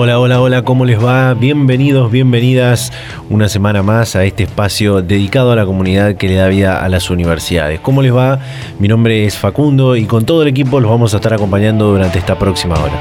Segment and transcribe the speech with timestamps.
[0.00, 1.34] Hola, hola, hola, ¿cómo les va?
[1.34, 2.92] Bienvenidos, bienvenidas
[3.30, 6.88] una semana más a este espacio dedicado a la comunidad que le da vida a
[6.88, 7.80] las universidades.
[7.80, 8.38] ¿Cómo les va?
[8.78, 12.20] Mi nombre es Facundo y con todo el equipo los vamos a estar acompañando durante
[12.20, 12.94] esta próxima hora.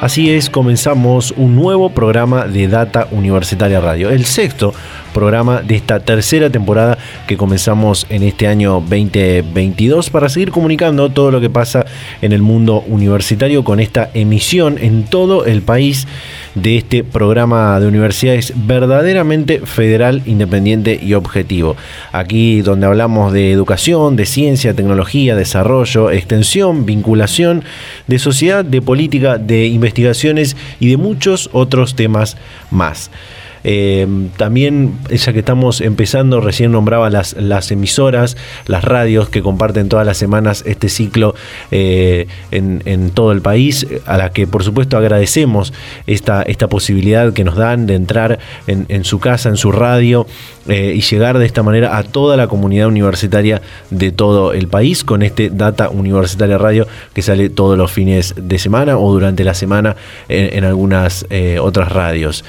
[0.00, 4.72] Así es, comenzamos un nuevo programa de Data Universitaria Radio, el sexto
[5.12, 11.30] programa de esta tercera temporada que comenzamos en este año 2022 para seguir comunicando todo
[11.30, 11.84] lo que pasa
[12.20, 16.06] en el mundo universitario con esta emisión en todo el país
[16.54, 21.76] de este programa de universidades verdaderamente federal, independiente y objetivo.
[22.12, 27.64] Aquí donde hablamos de educación, de ciencia, tecnología, desarrollo, extensión, vinculación,
[28.06, 32.36] de sociedad, de política, de investigaciones y de muchos otros temas
[32.70, 33.10] más.
[33.64, 39.88] Eh, también, ya que estamos empezando, recién nombraba las, las emisoras, las radios que comparten
[39.88, 41.34] todas las semanas este ciclo
[41.70, 45.72] eh, en, todo el país, a las que por supuesto agradecemos
[46.06, 50.26] esta, esta posibilidad que nos dan de entrar en, su casa, en su radio
[50.68, 55.04] eh, y llegar de esta manera a toda la comunidad universitaria de todo el país
[55.04, 59.54] con este Data Universitaria Radio que sale todos los fines de semana o durante la
[59.54, 59.96] semana
[60.28, 61.26] en, algunas
[61.60, 62.44] otras radios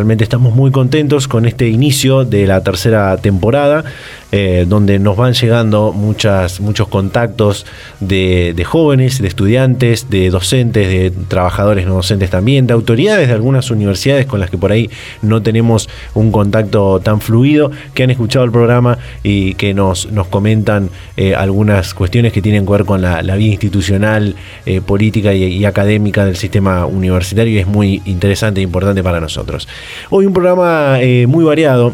[0.00, 3.84] realmente estamos muy contentos con este inicio de la tercera temporada.
[4.32, 7.66] Eh, donde nos van llegando muchas, muchos contactos
[7.98, 13.72] de, jóvenes, de estudiantes, de docentes, de trabajadores no docentes también, de autoridades de algunas
[13.72, 14.88] universidades con las que por ahí
[15.20, 20.28] no tenemos un contacto tan fluido, que han escuchado el programa y que nos, nos
[20.28, 25.64] comentan eh, algunas cuestiones que tienen que ver con la, vida institucional, eh, política y,
[25.64, 29.66] académica del sistema universitario y es muy interesante e importante para nosotros.
[30.10, 31.92] Hoy un programa muy variado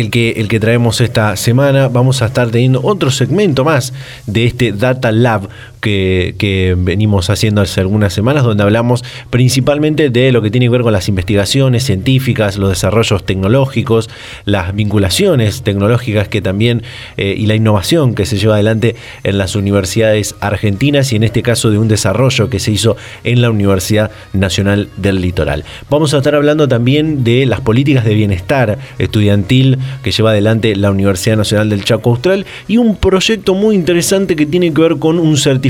[0.00, 1.88] el que, el que traemos esta semana.
[1.88, 3.92] Vamos a estar teniendo otro segmento más
[4.26, 5.48] de este Data Lab
[5.80, 10.82] que, venimos haciendo hace algunas semanas, donde hablamos principalmente de lo que tiene que ver
[10.82, 14.10] con las investigaciones científicas, los desarrollos tecnológicos,
[14.44, 16.82] las vinculaciones tecnológicas que también
[17.16, 21.42] eh, y la innovación que se lleva adelante en las universidades argentinas y en este
[21.42, 25.64] caso de un desarrollo que se hizo en la Universidad Nacional del Litoral.
[25.90, 30.90] Vamos a estar hablando también de las políticas de bienestar estudiantil que lleva adelante la
[30.90, 35.18] Universidad Nacional del Chaco Austral y un proyecto muy interesante que tiene que ver con
[35.18, 35.67] un certificado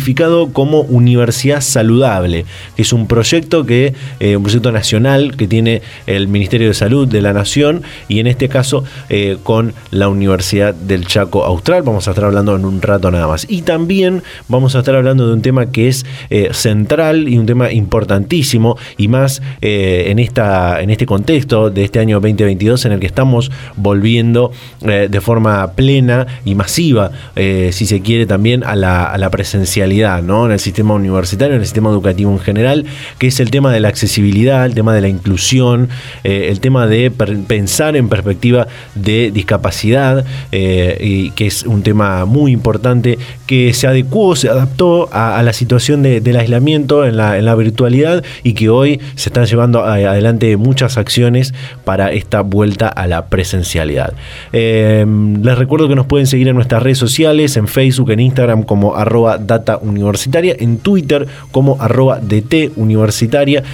[0.52, 2.44] como Universidad Saludable,
[2.76, 7.08] que es un proyecto que, eh, un proyecto nacional que tiene el Ministerio de Salud
[7.08, 11.82] de la Nación y en este caso eh, con la Universidad del Chaco Austral.
[11.82, 13.46] Vamos a estar hablando en un rato nada más.
[13.48, 17.46] Y también vamos a estar hablando de un tema que es eh, central y un
[17.46, 23.00] tema importantísimo y más en, esta, en este contexto de este año 2022 en el
[23.00, 29.18] que estamos volviendo de forma plena y masiva, si se quiere, también a la, a
[29.18, 32.84] la presencialidad en el sistema universitario, en el sistema educativo en general,
[33.18, 35.88] que es el tema de la accesibilidad, el tema de la inclusión,
[36.24, 42.24] eh, el tema de pensar en perspectiva de discapacidad, eh, y que es un tema
[42.24, 48.22] muy importante que se adecuó, se adaptó a, la situación del aislamiento en la, virtualidad
[48.44, 54.12] y que hoy se están llevando adelante muchas acciones para esta vuelta a la presencialidad.
[54.52, 55.04] Eh,
[55.42, 58.94] les recuerdo que nos pueden seguir en nuestras redes sociales, en Facebook, en Instagram como
[58.94, 63.64] arroba data Universitaria, en Twitter como arroba DT Universitaria,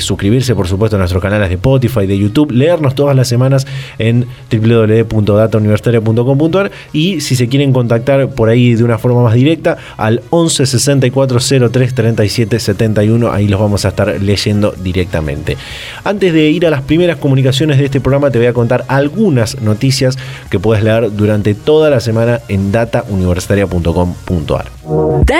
[0.00, 3.66] suscribirse por supuesto a nuestros canales de Spotify, de YouTube, leernos todas las semanas
[3.98, 10.22] en www.datauniversitaria.com.ar y si se quieren contactar por ahí de una forma más directa al
[10.30, 11.38] 11 64
[11.70, 15.56] 03 37 71, ahí los vamos a estar leyendo directamente.
[16.04, 19.60] Antes de ir a las primeras comunicaciones de este programa te voy a contar algunas
[19.60, 20.18] noticias
[20.50, 24.66] que puedes leer durante toda la semana en datauniversitaria.com.ar.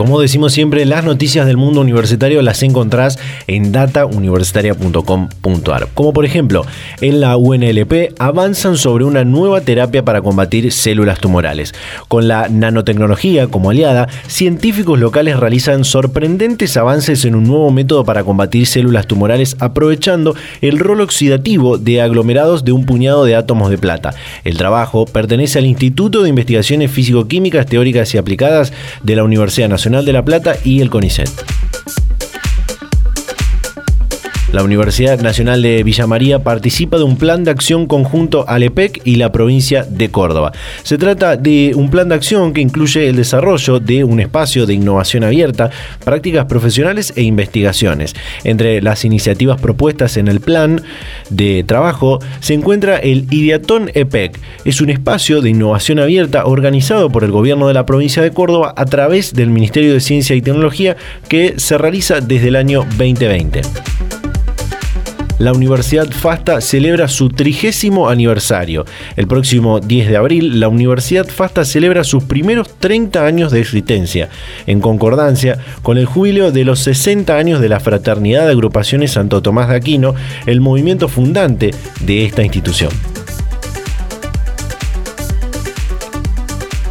[0.00, 5.88] Como decimos siempre, las noticias del mundo universitario las encontrás en datauniversitaria.com.ar.
[5.92, 6.64] Como por ejemplo,
[7.02, 11.74] en la UNLP avanzan sobre una nueva terapia para combatir células tumorales.
[12.08, 18.24] Con la nanotecnología como aliada, científicos locales realizan sorprendentes avances en un nuevo método para
[18.24, 23.76] combatir células tumorales aprovechando el rol oxidativo de aglomerados de un puñado de átomos de
[23.76, 24.14] plata.
[24.44, 29.89] El trabajo pertenece al Instituto de Investigaciones Físico-Químicas Teóricas y Aplicadas de la Universidad Nacional
[29.90, 31.28] de La Plata y el CONICET.
[34.52, 39.00] La Universidad Nacional de Villa María participa de un plan de acción conjunto al EPEC
[39.04, 40.50] y la provincia de Córdoba.
[40.82, 44.74] Se trata de un plan de acción que incluye el desarrollo de un espacio de
[44.74, 45.70] innovación abierta,
[46.04, 48.16] prácticas profesionales e investigaciones.
[48.42, 50.82] Entre las iniciativas propuestas en el plan
[51.28, 54.36] de trabajo se encuentra el Ideatón EPEC.
[54.64, 58.74] Es un espacio de innovación abierta organizado por el gobierno de la provincia de Córdoba
[58.76, 60.96] a través del Ministerio de Ciencia y Tecnología
[61.28, 64.19] que se realiza desde el año 2020
[65.40, 68.84] la Universidad FASTA celebra su trigésimo aniversario.
[69.16, 74.28] El próximo 10 de abril, la Universidad FASTA celebra sus primeros 30 años de existencia,
[74.66, 79.40] en concordancia con el jubileo de los 60 años de la Fraternidad de Agrupaciones Santo
[79.40, 80.14] Tomás de Aquino,
[80.44, 81.70] el movimiento fundante
[82.04, 82.90] de esta institución.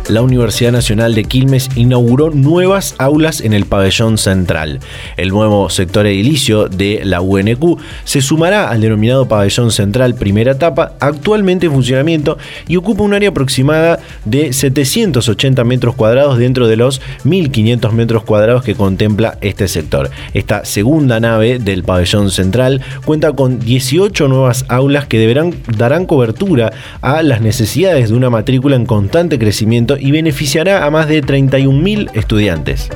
[0.10, 4.80] La Universidad Nacional de Quilmes inauguró nuevas aulas en el pabellón central.
[5.18, 10.94] El nuevo sector edilicio de la UNQ se sumará al denominado pabellón central primera etapa,
[11.00, 17.02] actualmente en funcionamiento y ocupa un área aproximada de 780 metros cuadrados dentro de los
[17.26, 20.10] 1.500 metros cuadrados que contempla este sector.
[20.34, 26.74] Esta segunda nave del pabellón central cuenta con 18 nuevas aulas que deberán, darán cobertura
[27.02, 32.12] a las necesidades de una matrícula en constante crecimiento y beneficiará a más de 31.000
[32.14, 32.90] estudiantes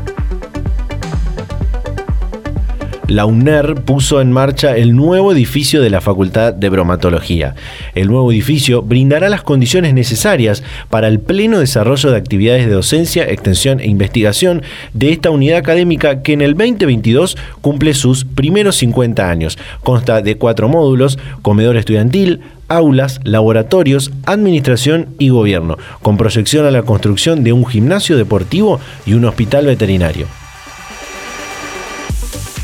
[3.13, 7.53] la UNER puso en marcha el nuevo edificio de la Facultad de Bromatología.
[7.93, 13.29] El nuevo edificio brindará las condiciones necesarias para el pleno desarrollo de actividades de docencia,
[13.29, 14.63] extensión e investigación
[14.93, 19.59] de esta unidad académica que en el 2022 cumple sus primeros 50 años.
[19.83, 26.81] Consta de cuatro módulos, comedor estudiantil, aulas, laboratorios, administración y gobierno, con proyección a la
[26.81, 30.25] construcción de un gimnasio deportivo y un hospital veterinario.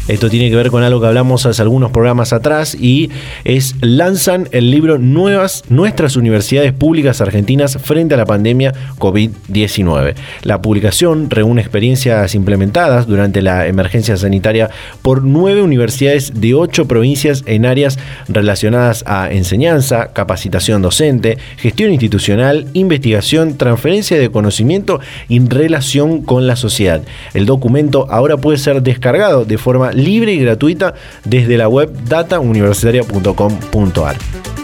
[0.09, 3.11] Esto tiene que ver con algo que hablamos hace algunos programas atrás y
[3.43, 10.15] es lanzan el libro Nuevas Nuestras Universidades Públicas Argentinas frente a la pandemia COVID-19.
[10.41, 14.71] La publicación reúne experiencias implementadas durante la emergencia sanitaria
[15.03, 22.65] por nueve universidades de ocho provincias en áreas relacionadas a enseñanza, capacitación docente, gestión institucional,
[22.73, 27.03] investigación, transferencia de conocimiento y relación con la sociedad.
[27.35, 30.93] El documento ahora puede ser descargado de forma libre y gratuita
[31.25, 34.58] desde la web datauniversitaria.com.ar.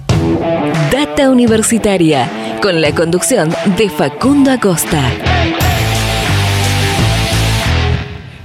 [0.91, 2.29] Data Universitaria,
[2.61, 5.01] con la conducción de Facundo Acosta.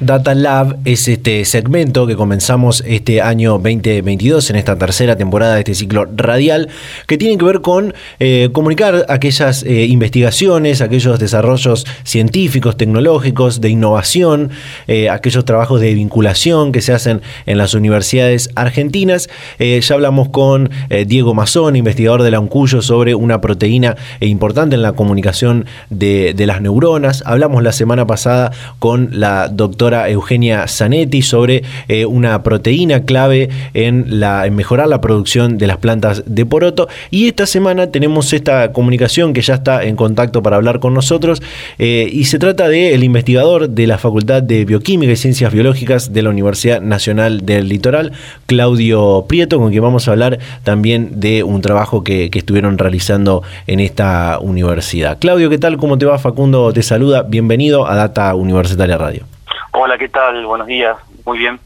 [0.01, 5.61] Data Lab es este segmento que comenzamos este año 2022 en esta tercera temporada de
[5.61, 6.71] este ciclo radial
[7.07, 13.69] que tiene que ver con eh, comunicar aquellas eh, investigaciones, aquellos desarrollos científicos, tecnológicos, de
[13.69, 14.51] innovación,
[14.89, 19.29] eh, aquellos trabajos de vinculación que se hacen en las universidades argentinas.
[19.59, 20.71] ya hablamos con
[21.07, 26.47] Diego Mazón, investigador de la UNCUYO, sobre una proteína importante en la comunicación de, de
[26.47, 27.23] las neuronas.
[27.27, 34.21] Hablamos la semana pasada con la doctora Eugenia Zanetti sobre eh, una proteína clave en,
[34.21, 36.89] la, en mejorar la producción de las plantas de poroto.
[37.11, 41.43] Y esta semana tenemos esta comunicación que ya está en contacto para hablar con nosotros
[41.79, 46.23] eh, y se trata del investigador de la Facultad de Bioquímica y Ciencias Biológicas de
[46.23, 48.13] la Universidad Nacional del Litoral,
[48.47, 53.43] Claudio Prieto, con quien vamos a hablar también de un trabajo que, que estuvieron realizando
[53.67, 55.19] en esta universidad.
[55.19, 55.77] Claudio, ¿qué tal?
[55.77, 56.19] ¿Cómo te va?
[56.19, 57.23] Facundo te saluda.
[57.23, 59.40] Bienvenido a Data Universitaria Radio.
[59.73, 60.45] Hola, ¿qué tal?
[60.47, 60.97] Buenos días.
[61.25, 61.61] Muy bien.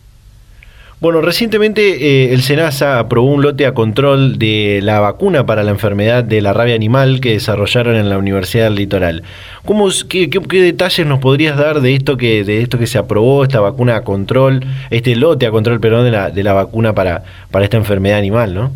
[1.01, 5.71] Bueno, recientemente eh, el SENASA aprobó un lote a control de la vacuna para la
[5.71, 9.23] enfermedad de la rabia animal que desarrollaron en la Universidad del Litoral.
[9.67, 13.43] ¿Cómo, qué, qué, detalles nos podrías dar de esto que de esto que se aprobó,
[13.43, 17.23] esta vacuna a control, este lote a control, perdón, de la, de la vacuna para,
[17.51, 18.71] para esta enfermedad animal, no?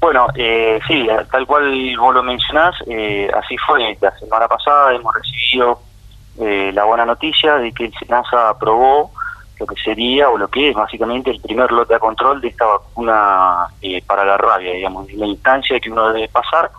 [0.00, 3.96] Bueno, eh, sí, tal cual vos lo mencionás, eh, así fue.
[4.00, 5.80] La semana pasada hemos recibido
[6.40, 9.12] eh, la buena noticia de que el SENASA aprobó
[9.62, 12.66] lo que sería o lo que es básicamente el primer lote a control de esta
[12.66, 16.70] vacuna eh, para la rabia, digamos, la instancia que uno debe pasar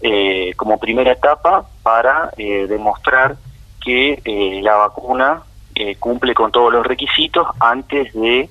[0.00, 3.36] eh, como primera etapa para eh, demostrar
[3.82, 4.20] que
[4.62, 5.42] la vacuna
[5.98, 8.48] cumple con todos los requisitos antes de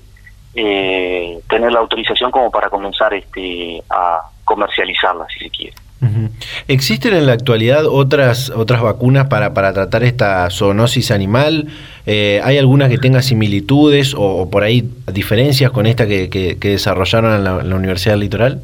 [0.54, 5.83] tener la autorización como para comenzar este a comercializarla, si se quiere.
[6.68, 11.68] ¿Existen en la actualidad otras otras vacunas para, para tratar esta zoonosis animal?
[12.06, 17.34] Eh, ¿Hay alguna que tenga similitudes o, por ahí diferencias con esta que, que, desarrollaron
[17.34, 18.62] en la, Universidad del Litoral?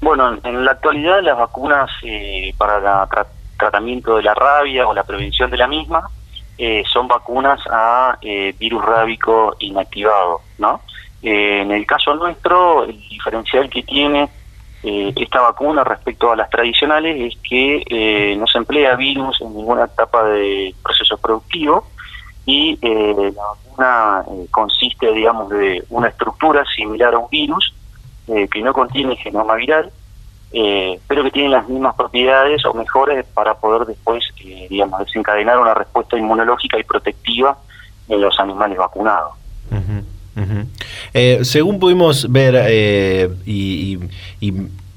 [0.00, 3.26] Bueno, en la actualidad las vacunas eh, para el
[3.58, 6.08] tratamiento de la rabia o la prevención de la misma
[6.58, 8.18] eh, son vacunas a
[8.58, 10.80] virus rábico inactivado, ¿no?
[11.24, 14.28] en el caso nuestro, el diferencial que tiene
[14.84, 19.54] eh, esta vacuna respecto a las tradicionales es que eh, no se emplea virus en
[19.54, 21.86] ninguna etapa de proceso productivo
[22.44, 27.72] y eh, la vacuna consiste, digamos, de una estructura similar a un virus
[28.26, 29.90] que no contiene genoma viral,
[30.52, 34.24] pero que tiene las mismas propiedades o mejores para poder después,
[34.70, 37.58] digamos, desencadenar una respuesta inmunológica y protectiva
[38.08, 39.34] en los animales vacunados.
[41.14, 43.98] Eh, según pudimos ver eh, y,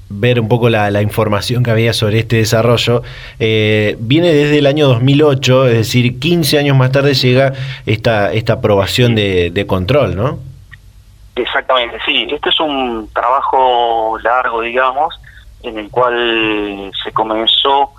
[0.08, 3.02] ver un poco la, información que había sobre este desarrollo,
[3.40, 7.52] eh, viene desde el año 2008, es decir, 15 años más tarde llega
[7.86, 10.38] esta, esta aprobación de control, ¿no?
[11.36, 12.26] Exactamente, sí.
[12.30, 15.14] Este es un trabajo largo, digamos,
[15.62, 17.92] en el cual se comenzó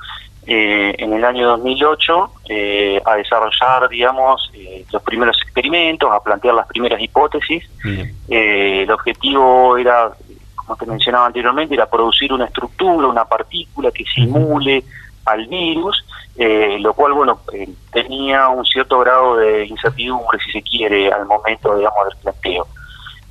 [0.49, 6.55] eh, en el año 2008 eh, a desarrollar, digamos, eh, los primeros experimentos, a plantear
[6.55, 7.69] las primeras hipótesis.
[8.29, 10.09] el objetivo era,
[10.55, 14.85] como te mencionaba anteriormente, era producir una estructura, una partícula que simule
[15.25, 16.05] al virus,
[16.79, 17.41] lo cual, bueno,
[17.91, 22.67] tenía un cierto grado de incertidumbre, si se quiere, al momento, digamos, del planteo.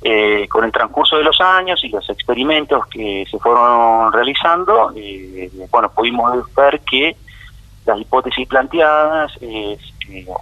[0.03, 5.49] Eh, con el transcurso de los años y los experimentos que se fueron realizando, eh,
[5.71, 7.15] bueno, pudimos ver que
[7.83, 9.75] las hipótesis planteadas eh,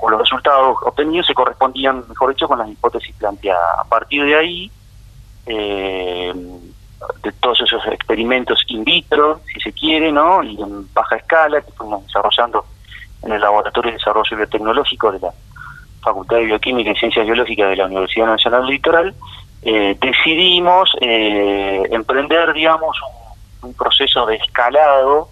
[0.02, 3.80] o los resultados obtenidos se correspondían, mejor dicho, con las hipótesis planteadas.
[3.80, 4.72] A partir de ahí,
[5.46, 10.44] de todos esos experimentos in vitro, si se quiere, ¿no?
[10.44, 12.66] y en baja escala que fuimos desarrollando
[13.24, 15.34] en el Laboratorio de Desarrollo Biotecnológico de la
[16.02, 19.16] Facultad de Bioquímica y Ciencias Biológicas de la Universidad Nacional del Litoral,
[19.68, 22.96] eh, decidimos eh, emprender, digamos,
[23.64, 25.30] un, proceso de escalado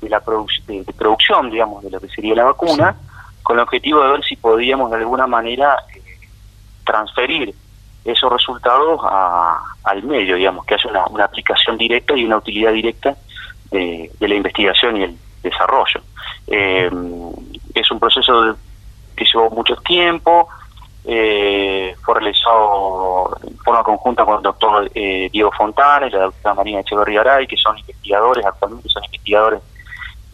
[0.00, 0.22] de la
[0.68, 2.94] de, producción, digamos, de lo que sería la vacuna,
[3.42, 6.00] con el objetivo de ver si podíamos de alguna manera eh,
[6.86, 7.52] transferir
[8.04, 9.00] esos resultados
[9.82, 13.16] al medio, digamos, que haya una, aplicación directa y una utilidad directa
[13.72, 16.00] de, la investigación y el desarrollo.
[16.46, 18.56] es un proceso
[19.16, 20.48] que llevó mucho tiempo,
[21.06, 26.54] eh, fue realizado en forma conjunta con el doctor eh, Diego Fontana y la doctora
[26.54, 29.60] Marina Echeverría Aray, que son investigadores, actualmente son investigadores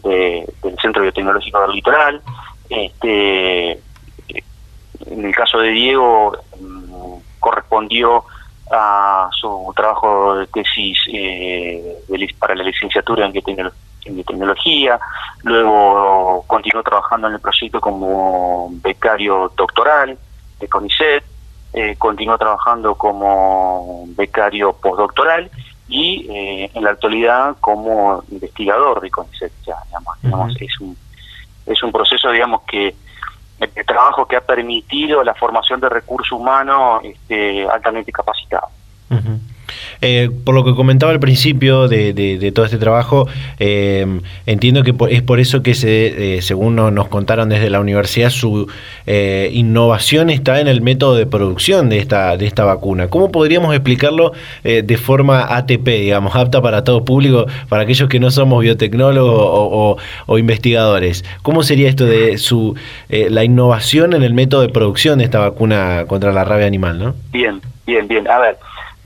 [0.03, 2.21] del Centro Biotecnológico del Litoral.
[2.69, 3.71] Este,
[5.07, 8.23] en el caso de Diego, mm, correspondió
[8.71, 11.97] a su trabajo de tesis eh,
[12.39, 13.33] para la licenciatura en
[14.15, 14.99] biotecnología,
[15.43, 20.17] luego continuó trabajando en el proyecto como becario doctoral,
[20.61, 21.23] de CONICET,
[21.73, 25.49] eh, continuó trabajando como becario postdoctoral
[25.87, 29.51] y eh, en la actualidad como investigador de CONICET.
[29.65, 30.97] Ya, digamos, es, un,
[31.65, 32.95] es un proceso, digamos, que
[33.59, 38.71] de trabajo que ha permitido la formación de recursos humanos este, altamente capacitados.
[40.01, 43.27] Eh, por lo que comentaba al principio de, todo este trabajo,
[43.59, 44.05] eh,
[44.45, 48.67] entiendo que es por eso que, se, eh, según nos contaron desde la universidad, su
[49.05, 53.07] innovación está en el método de producción de esta, de esta vacuna.
[53.07, 58.31] ¿Cómo podríamos explicarlo de forma ATP, digamos, apta para todo público, para aquellos que no
[58.31, 61.25] somos biotecnólogos o, o investigadores?
[61.41, 62.75] ¿Cómo sería esto de su
[63.09, 66.81] la innovación en el método de producción de esta vacuna contra la rabia animal?
[66.97, 67.15] ¿no?
[67.31, 68.27] Bien, bien, bien.
[68.27, 68.57] A ver.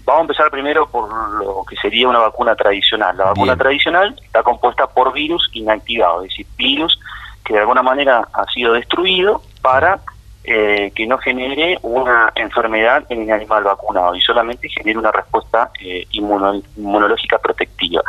[0.06, 3.18] Vamos a empezar primero por lo que sería una vacuna tradicional.
[3.18, 7.00] La vacuna tradicional está compuesta por virus inactivados, es decir, virus
[7.44, 10.00] que de alguna manera ha sido destruido para
[10.44, 15.72] eh, que no genere una enfermedad en el animal vacunado y solamente genere una respuesta
[15.80, 18.04] eh, inmunológica protectiva.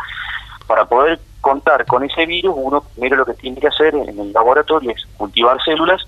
[0.67, 4.33] Para poder contar con ese virus, uno primero lo que tiene que hacer en el
[4.35, 6.07] laboratorio es cultivar células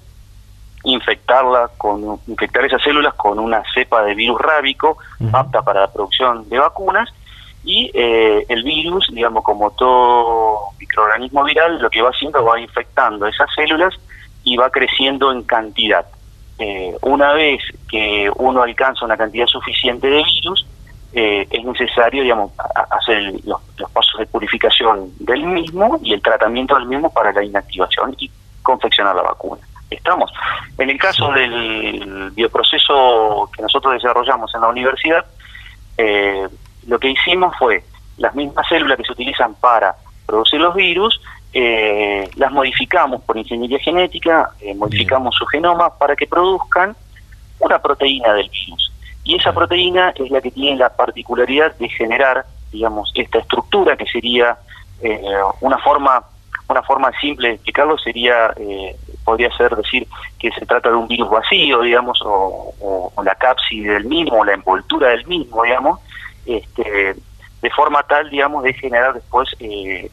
[0.88, 4.98] infectarla con infectar esas células con una cepa de virus rábico
[5.32, 7.08] apta para la producción de vacunas.
[7.64, 13.26] Y eh, el virus, digamos como todo microorganismo viral, lo que va haciendo va infectando
[13.26, 13.94] esas células
[14.44, 16.06] y va creciendo en cantidad.
[16.58, 20.66] Eh, una vez que uno alcanza una cantidad suficiente de virus,
[21.12, 22.52] eh, es necesario, digamos,
[22.90, 27.44] hacer los, los pasos de purificación del mismo y el tratamiento del mismo para la
[27.44, 28.30] inactivación y
[28.62, 30.32] confeccionar la vacuna estamos.
[30.76, 35.24] En el caso del bioproceso que nosotros desarrollamos en la universidad,
[35.96, 36.46] eh,
[36.86, 37.82] lo que hicimos fue
[38.18, 39.94] las mismas células que se utilizan para
[40.26, 41.20] producir los virus,
[41.52, 46.94] eh, las modificamos por ingeniería genética, eh, modificamos su genoma para que produzcan
[47.58, 48.92] una proteína del virus.
[49.24, 54.06] Y esa proteína es la que tiene la particularidad de generar, digamos, esta estructura que
[54.06, 54.56] sería
[55.60, 56.24] una forma
[56.68, 58.52] una forma simple de explicarlo sería
[59.28, 60.08] podría ser decir
[60.38, 64.54] que se trata de un virus vacío, digamos, o, la cápside del mismo, o la
[64.54, 66.00] envoltura del mismo, digamos,
[66.46, 67.14] este,
[67.60, 70.10] de forma tal, digamos, de generar después eh,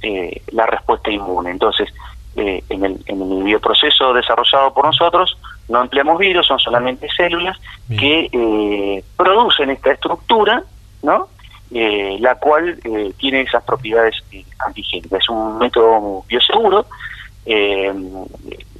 [0.00, 1.50] eh, la respuesta inmune.
[1.50, 1.92] Entonces,
[2.36, 5.36] eh, en, el, en el bioproceso desarrollado por nosotros,
[5.68, 7.60] no empleamos virus, son solamente células
[7.98, 10.62] que producen esta estructura,
[11.02, 11.28] ¿no?
[11.74, 12.78] La cual
[13.18, 14.14] tiene esas propiedades
[14.64, 15.20] antigénicas.
[15.20, 16.86] Es un método bioseguro
[17.46, 17.92] eh,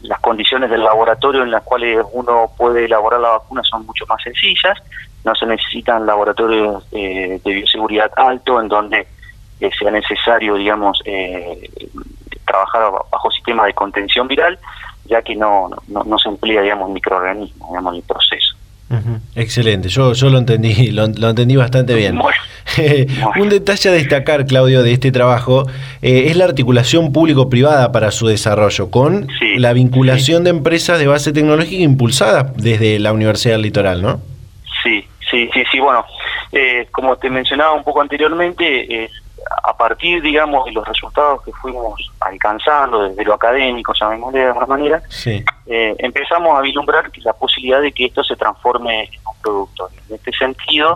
[0.03, 4.23] las condiciones del laboratorio en las cuales uno puede elaborar la vacuna son mucho más
[4.23, 4.79] sencillas,
[5.25, 9.07] no se necesitan laboratorios eh, de bioseguridad alto en donde
[9.61, 11.71] eh, sea necesario, digamos, eh,
[12.47, 14.59] trabajar bajo sistema de contención viral,
[15.07, 18.57] ya que no, no, no se emplea, digamos, microorganismos, digamos, el proceso.
[19.35, 22.19] Excelente, yo, yo lo entendí, lo, entendí bastante bien.
[23.41, 25.67] Un detalle a destacar, Claudio, de este trabajo
[26.03, 31.33] eh, es la articulación público-privada para su desarrollo, con la vinculación de empresas de base
[31.33, 34.21] tecnológica impulsada desde la Universidad del Litoral, ¿no?
[34.83, 35.81] Sí, sí, sí, sí.
[35.81, 36.05] Bueno,
[36.53, 39.11] eh, como te mencionaba un poco anteriormente, eh,
[39.63, 44.67] a partir, digamos, de los resultados que fuimos alcanzando desde lo académico, llamémosle de alguna
[44.67, 49.89] manera, eh, empezamos a vislumbrar la posibilidad de que esto se transforme en un producto.
[50.09, 50.95] En este sentido,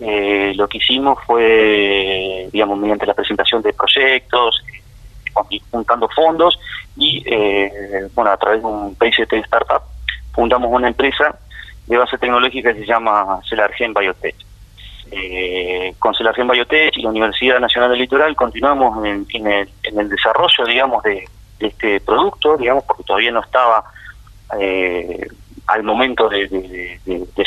[0.00, 4.62] eh, lo que hicimos fue, digamos, mediante la presentación de proyectos,
[5.50, 6.58] eh, juntando fondos
[6.96, 7.24] y,
[8.14, 9.82] bueno, a través de un PCT Startup,
[10.32, 11.38] fundamos una empresa
[11.86, 14.51] de base tecnológica que se llama Celargen Biotech
[15.14, 21.28] eh, Consolación Biotech y la Universidad Nacional del Litoral continuamos en, el, desarrollo, digamos, de,
[21.60, 23.84] este producto, digamos, porque todavía no estaba
[24.58, 25.28] eh,
[25.66, 26.98] al momento de,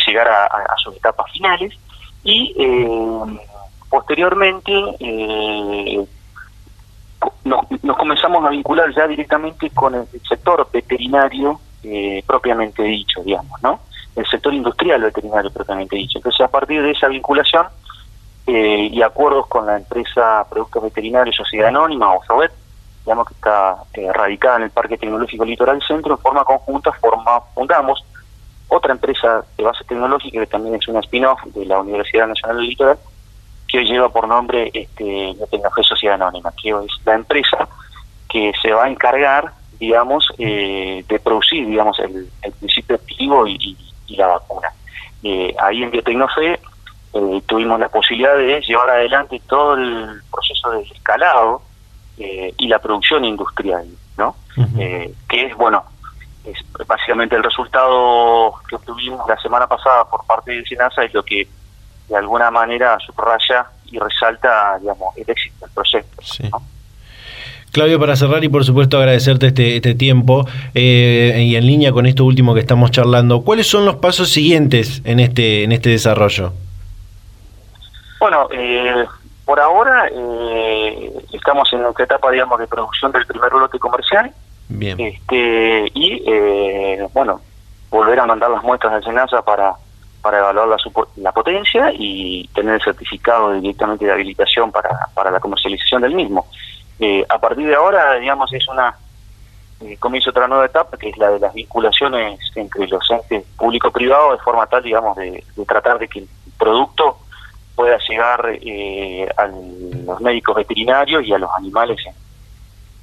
[0.07, 1.73] llegar a, sus etapas finales.
[2.23, 3.39] Y eh,
[3.89, 6.05] posteriormente eh,
[7.43, 7.65] nos,
[7.97, 11.59] comenzamos a vincular ya directamente con el sector veterinario
[12.25, 13.79] propiamente dicho, digamos, ¿no?
[14.15, 16.19] El sector industrial veterinario propiamente dicho.
[16.19, 17.65] Entonces, a partir de esa vinculación
[18.47, 22.51] eh, y acuerdos con la empresa Productos Veterinarios Sociedad Anónima, o SOBET,
[23.03, 27.41] digamos que está eh, radicada en el Parque Tecnológico Litoral Centro, en forma conjunta forma,
[27.53, 28.03] fundamos
[28.67, 32.67] otra empresa de base tecnológica que también es una spin-off de la Universidad Nacional del
[32.67, 32.97] Litoral,
[33.67, 37.67] que hoy lleva por nombre este, la Tecnología Sociedad Anónima, que es la empresa
[38.29, 43.77] que se va a encargar, digamos, eh, de producir, digamos, el, principio activo y
[44.09, 44.69] la vacuna.
[45.23, 50.81] Eh, ahí en Biotecnofe eh, tuvimos la posibilidad de llevar adelante todo el proceso de
[50.83, 51.61] escalado
[52.17, 53.87] eh, y la producción industrial,
[54.17, 54.35] ¿no?
[55.27, 55.83] que es, bueno,
[56.45, 61.23] es básicamente el resultado que obtuvimos la semana pasada por parte de SENASA es lo
[61.23, 61.47] que
[62.07, 66.21] de alguna manera subraya y resalta, digamos, el éxito del proyecto.
[67.75, 72.05] Claudio, para cerrar y por supuesto agradecerte este, este tiempo eh, y en línea con
[72.05, 76.53] esto último que estamos charlando, ¿cuáles son los pasos siguientes en este, en este desarrollo?
[78.17, 79.03] Bueno, eh,
[79.43, 84.31] por ahora eh, estamos en esta etapa, digamos, de producción del primer lote comercial.
[84.69, 84.97] Bien.
[84.97, 87.41] Este, y, eh, bueno,
[87.89, 89.73] volver a mandar las muestras de SENASA para,
[90.21, 90.77] para evaluar la,
[91.17, 96.47] la potencia y tener el certificado directamente de habilitación para, para la comercialización del mismo.
[96.99, 98.95] Eh, a partir de ahora, digamos, es una
[99.81, 104.37] eh, comienza otra nueva etapa, que es la de las vinculaciones entre los entes público-privados,
[104.37, 107.19] de forma tal, digamos, de, tratar de que el producto
[107.75, 111.97] pueda llegar eh, a los médicos veterinarios y a los animales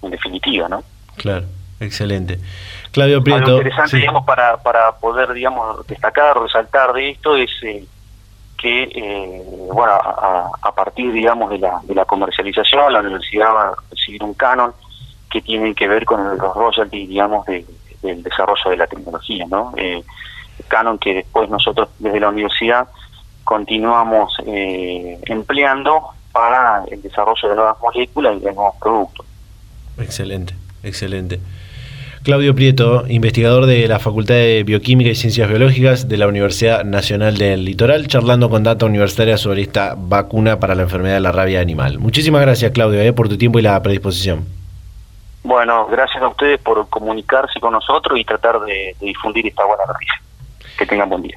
[0.01, 0.83] en, definitiva, ¿no?
[1.17, 1.45] Claro,
[1.79, 2.39] excelente.
[2.91, 3.45] Claudio Prieto.
[3.45, 7.85] Algo interesante, digamos, para, para poder, digamos, destacar, resaltar de esto es eh,
[8.63, 9.43] que, eh,
[9.75, 14.35] bueno, a, partir, digamos, de la, de la comercialización, la universidad va a recibir un
[14.35, 14.73] canon
[15.29, 19.75] que tienen que ver con los royalties, digamos, del desarrollo de la tecnología, ¿no?
[19.77, 20.05] Eh,
[20.69, 22.87] canon que después nosotros desde la universidad
[23.43, 29.27] continuamos eh, empleando para el desarrollo de nuevas moléculas y de nuevos productos.
[29.99, 31.41] Excelente, excelente.
[32.23, 37.37] Claudio Prieto, investigador de la Facultad de Bioquímica y Ciencias Biológicas de la Universidad Nacional
[37.37, 41.61] del Litoral, charlando con Data Universitaria sobre esta vacuna para la enfermedad de la rabia
[41.61, 41.99] animal.
[41.99, 44.47] Muchísimas gracias, Claudio, eh, por tu tiempo y la predisposición.
[45.43, 50.23] Bueno, gracias a ustedes por comunicarse con nosotros y tratar de, difundir esta buena noticia.
[50.79, 51.37] Que tengan buen día.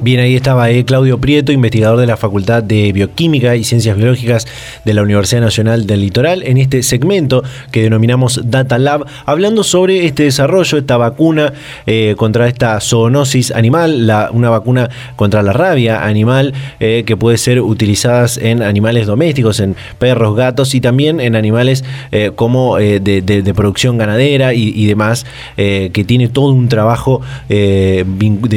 [0.00, 4.46] Bien, ahí estaba eh, Claudio Prieto, investigador de la Facultad de Bioquímica y Ciencias Biológicas
[4.84, 10.06] de la Universidad Nacional del Litoral, en este segmento que denominamos Data Lab, hablando sobre
[10.06, 11.52] este desarrollo, esta vacuna
[11.86, 17.60] eh, contra esta zoonosis animal, una vacuna contra la rabia animal eh, que puede ser
[17.60, 21.84] utilizada en animales domésticos, en perros, gatos y también en animales
[22.36, 28.04] como de, producción ganadera y, demás, que tiene todo un trabajo de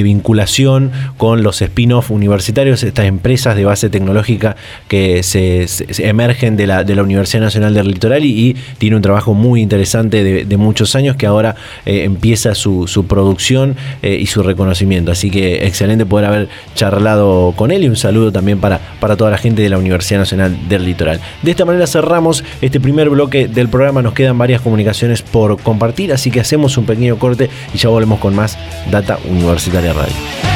[0.03, 4.55] vinculación con los spin-off universitarios, estas empresas de base tecnológica
[4.87, 5.65] que se,
[5.99, 10.95] emergen de la, Universidad Nacional del Litoral y, tiene un trabajo muy interesante de, muchos
[10.95, 15.11] años que ahora eh, empieza su, producción eh, y su reconocimiento.
[15.11, 19.31] Así que excelente poder haber charlado con él y un saludo también para, para toda
[19.31, 21.19] la gente de la Universidad Nacional del Litoral.
[21.41, 24.01] De esta manera cerramos este primer bloque del programa.
[24.01, 28.19] Nos quedan varias comunicaciones por compartir, así que hacemos un pequeño corte y ya volvemos
[28.19, 28.57] con más
[28.91, 30.50] Data Universitaria Radio.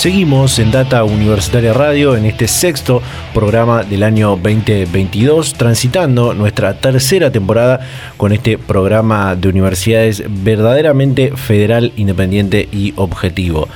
[0.00, 3.02] Seguimos en Data Universitaria Radio en este sexto
[3.34, 7.80] programa del año 2022, transitando nuestra tercera temporada
[8.16, 13.68] con este programa de universidades verdaderamente federal, independiente y objetivo.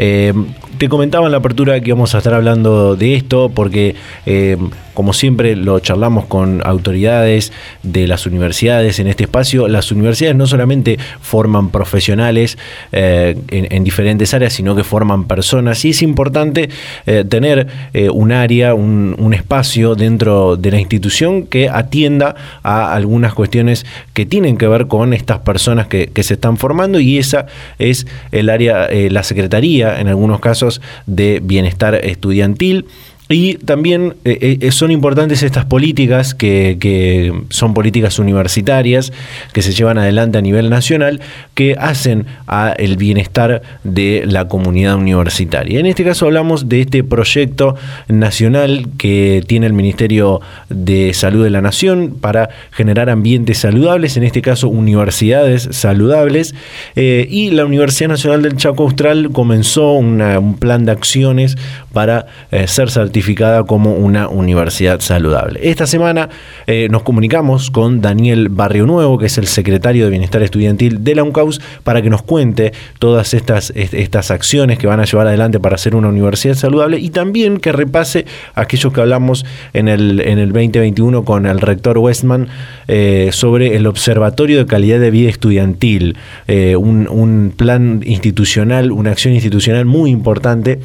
[0.00, 0.34] Eh,
[0.78, 4.56] te comentaba en la apertura que íbamos a estar hablando de esto porque, eh,
[4.94, 10.46] como siempre lo charlamos con autoridades de las universidades en este espacio, las universidades no
[10.46, 12.58] solamente forman profesionales
[12.92, 15.84] eh, en, diferentes áreas, sino que forman personas.
[15.84, 16.68] Y es importante
[17.06, 17.68] eh, tener
[18.12, 24.56] un área, un, espacio dentro de la institución que atienda a algunas cuestiones que tienen
[24.56, 27.46] que ver con estas personas que, que se están formando y esa
[27.78, 30.67] es el área, la secretaría en algunos casos
[31.06, 32.86] de bienestar estudiantil.
[33.30, 39.12] Y también eh, eh, son importantes estas políticas que, son políticas universitarias
[39.52, 41.20] que se llevan adelante a nivel nacional
[41.54, 45.78] que hacen a el bienestar de la comunidad universitaria.
[45.78, 47.76] En este caso hablamos de este proyecto
[48.08, 54.22] nacional que tiene el Ministerio de Salud de la Nación para generar ambientes saludables, en
[54.22, 56.54] este caso universidades saludables.
[56.96, 61.56] Eh, y la Universidad Nacional del Chaco Austral comenzó un plan de acciones
[61.92, 62.26] para
[62.66, 63.17] ser certificado
[63.66, 65.60] como una universidad saludable.
[65.62, 66.28] Esta semana
[66.66, 71.14] eh, nos comunicamos con Daniel Barrio Nuevo, que es el secretario de Bienestar Estudiantil de
[71.14, 75.60] la UNCAUS, para que nos cuente todas estas, estas acciones que van a llevar adelante
[75.60, 80.38] para ser una universidad saludable y también que repase aquellos que hablamos en el, en
[80.38, 82.48] el 2021 con el rector Westman
[82.86, 89.10] eh, sobre el Observatorio de Calidad de Vida Estudiantil, eh, un, un plan institucional, una
[89.10, 90.78] acción institucional muy importante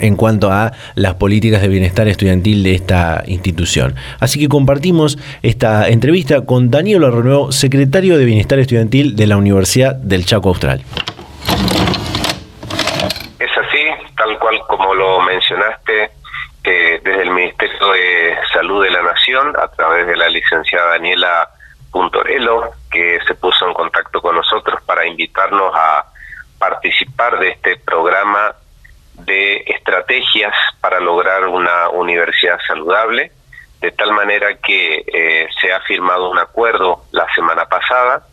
[0.00, 3.94] en cuanto a las políticas de bienestar estudiantil de esta institución.
[4.20, 9.94] Así que compartimos esta entrevista con Daniel Arronuevo, secretario de Bienestar Estudiantil de la Universidad
[9.96, 10.82] del Chaco Austral.
[13.38, 13.84] Es así,
[14.16, 16.10] tal cual como lo mencionaste,
[16.62, 21.48] desde el Ministerio de Salud de la Nación, a través de la licenciada Daniela
[21.90, 26.04] Puntorello, que se puso en contacto con nosotros para invitarnos a
[26.58, 28.54] participar de este programa
[29.30, 33.30] de estrategias para lograr una universidad saludable,
[33.80, 38.26] de tal manera que eh, se ha firmado un acuerdo la semana pasada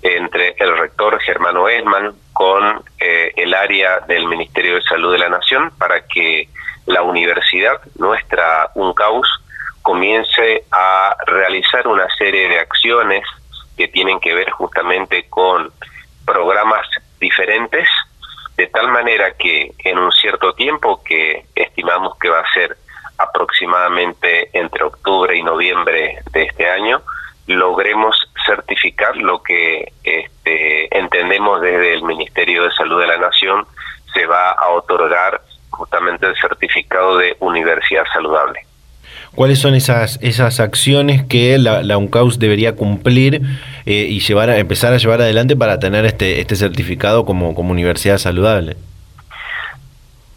[0.00, 5.28] entre el rector Germano Esman con eh, el área del Ministerio de Salud de la
[5.28, 6.48] Nación para que
[6.86, 9.28] la universidad, nuestra UNCAUS,
[9.82, 13.24] comience a realizar una serie de acciones
[13.76, 15.72] que tienen que ver justamente con
[16.24, 16.86] programas
[17.18, 17.88] diferentes,
[18.58, 22.76] de tal manera que en un cierto tiempo, que estimamos que va a ser
[23.16, 27.00] aproximadamente entre octubre y noviembre de este año,
[27.46, 33.64] logremos certificar lo que este, entendemos desde el Ministerio de Salud de la Nación
[34.12, 35.40] se va a otorgar
[35.70, 38.60] justamente el certificado de universidad saludable.
[39.34, 43.40] ¿Cuáles son esas, esas acciones que la, la UNCAUS debería cumplir
[43.90, 47.72] eh, y llevar a, empezar a llevar adelante para tener este, este certificado como, como
[47.72, 48.76] universidad saludable?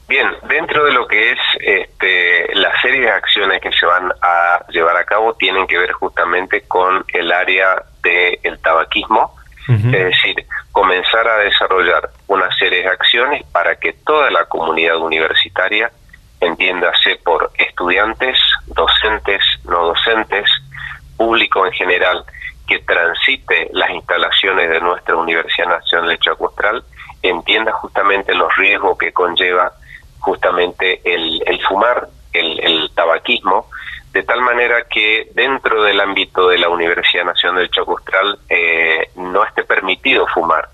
[0.08, 4.66] Bien, dentro de lo que es este, la serie de acciones que se van a
[4.70, 9.36] llevar a cabo tienen que ver justamente con el área del tabaquismo,
[9.68, 10.36] es decir,
[10.72, 15.92] comenzar a desarrollar una serie de acciones para que toda la comunidad universitaria,
[16.40, 18.38] entiéndase por estudiantes,
[18.68, 20.50] docentes, no docentes,
[21.18, 22.24] público en general,
[22.72, 26.82] que transite las instalaciones de nuestra Universidad Nacional de Chaco Austral,
[27.22, 29.74] entienda justamente los riesgos que conlleva
[30.20, 33.68] justamente el, el fumar, el, el, tabaquismo,
[34.14, 39.10] de tal manera que dentro del ámbito de la Universidad Nacional del Chaco Austral eh,
[39.16, 40.70] no esté permitido fumar.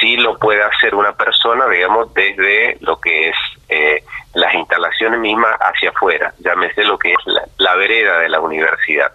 [0.00, 3.36] Sí lo puede hacer una persona, digamos, desde lo que es
[3.70, 8.40] eh, las instalaciones mismas hacia afuera, llámese lo que es la, la vereda de la
[8.40, 9.12] universidad.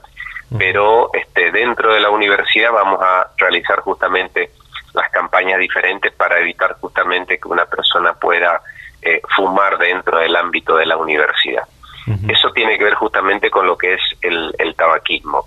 [0.57, 1.06] Pero
[2.65, 4.51] vamos a realizar justamente
[4.93, 8.61] las campañas diferentes para evitar justamente que una persona pueda
[9.01, 11.63] eh, fumar dentro del ámbito de la universidad.
[12.29, 15.45] Eso tiene que ver justamente con lo que es el, el, tabaquismo.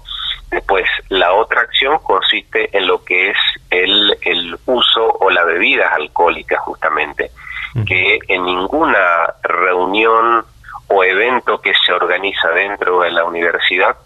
[0.50, 3.38] Después, la otra acción consiste en lo que es
[3.70, 7.30] el, el uso o las bebidas alcohólicas justamente,
[7.86, 10.44] que en ninguna reunión
[10.88, 13.96] o evento que se organiza dentro de la universidad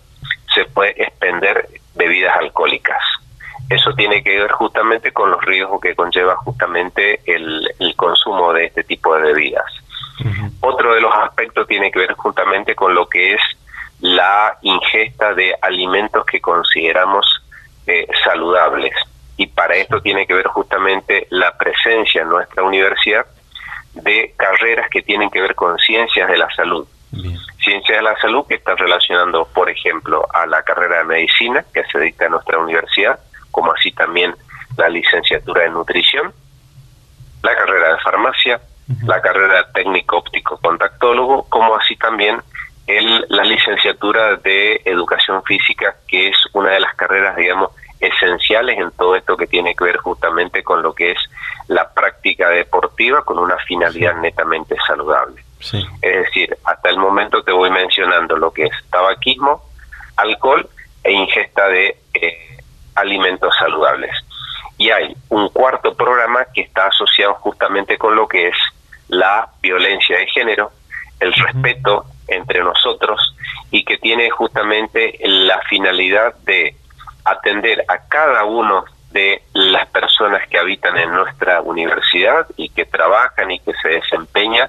[0.55, 3.03] se puede expender bebidas alcohólicas.
[3.71, 8.67] Eso tiene que ver justamente con los riesgos que conlleva justamente el, el consumo de
[8.67, 9.65] este tipo de bebidas.
[10.21, 10.51] Uh -huh.
[10.61, 13.41] Otro de los aspectos tiene que ver justamente con lo que es
[14.01, 17.27] la ingesta de alimentos que consideramos
[17.87, 18.93] eh, saludables.
[19.39, 23.27] Y para esto tiene que ver justamente la presencia en nuestra universidad
[23.95, 26.87] de carreras que tienen que ver con ciencias de la salud.
[27.11, 27.39] Bien.
[27.63, 31.85] Ciencias de la salud que están relacionando, por ejemplo, a la carrera de medicina que
[31.85, 33.19] se dicta en nuestra universidad,
[33.51, 34.35] como así también
[34.77, 36.33] la licenciatura de nutrición,
[37.43, 39.07] la carrera de farmacia, uh -huh.
[39.07, 42.43] la carrera técnico óptico contactólogo, como así también
[42.87, 48.91] el, la licenciatura de educación física, que es una de las carreras, digamos, esenciales en
[48.93, 51.19] todo esto que tiene que ver justamente con lo que es
[51.69, 53.39] la práctica deportiva con
[54.15, 55.43] netamente saludable.
[55.61, 55.85] Sí.
[56.03, 59.63] Es decir, hasta el momento te voy mencionando lo que es tabaquismo,
[60.17, 60.69] alcohol
[61.03, 62.59] e ingesta de eh,
[62.95, 64.11] alimentos saludables.
[64.77, 68.57] Y hay un cuarto programa que está asociado justamente con lo que es
[69.09, 70.73] la violencia de género,
[71.21, 71.45] el uh -huh.
[71.45, 73.37] respeto entre nosotros
[73.71, 76.77] y que tiene justamente la finalidad de
[77.25, 83.53] atender a cada uno de las personas que habitan en nuestra universidad y que trabajan
[83.53, 84.69] y que se desempeñan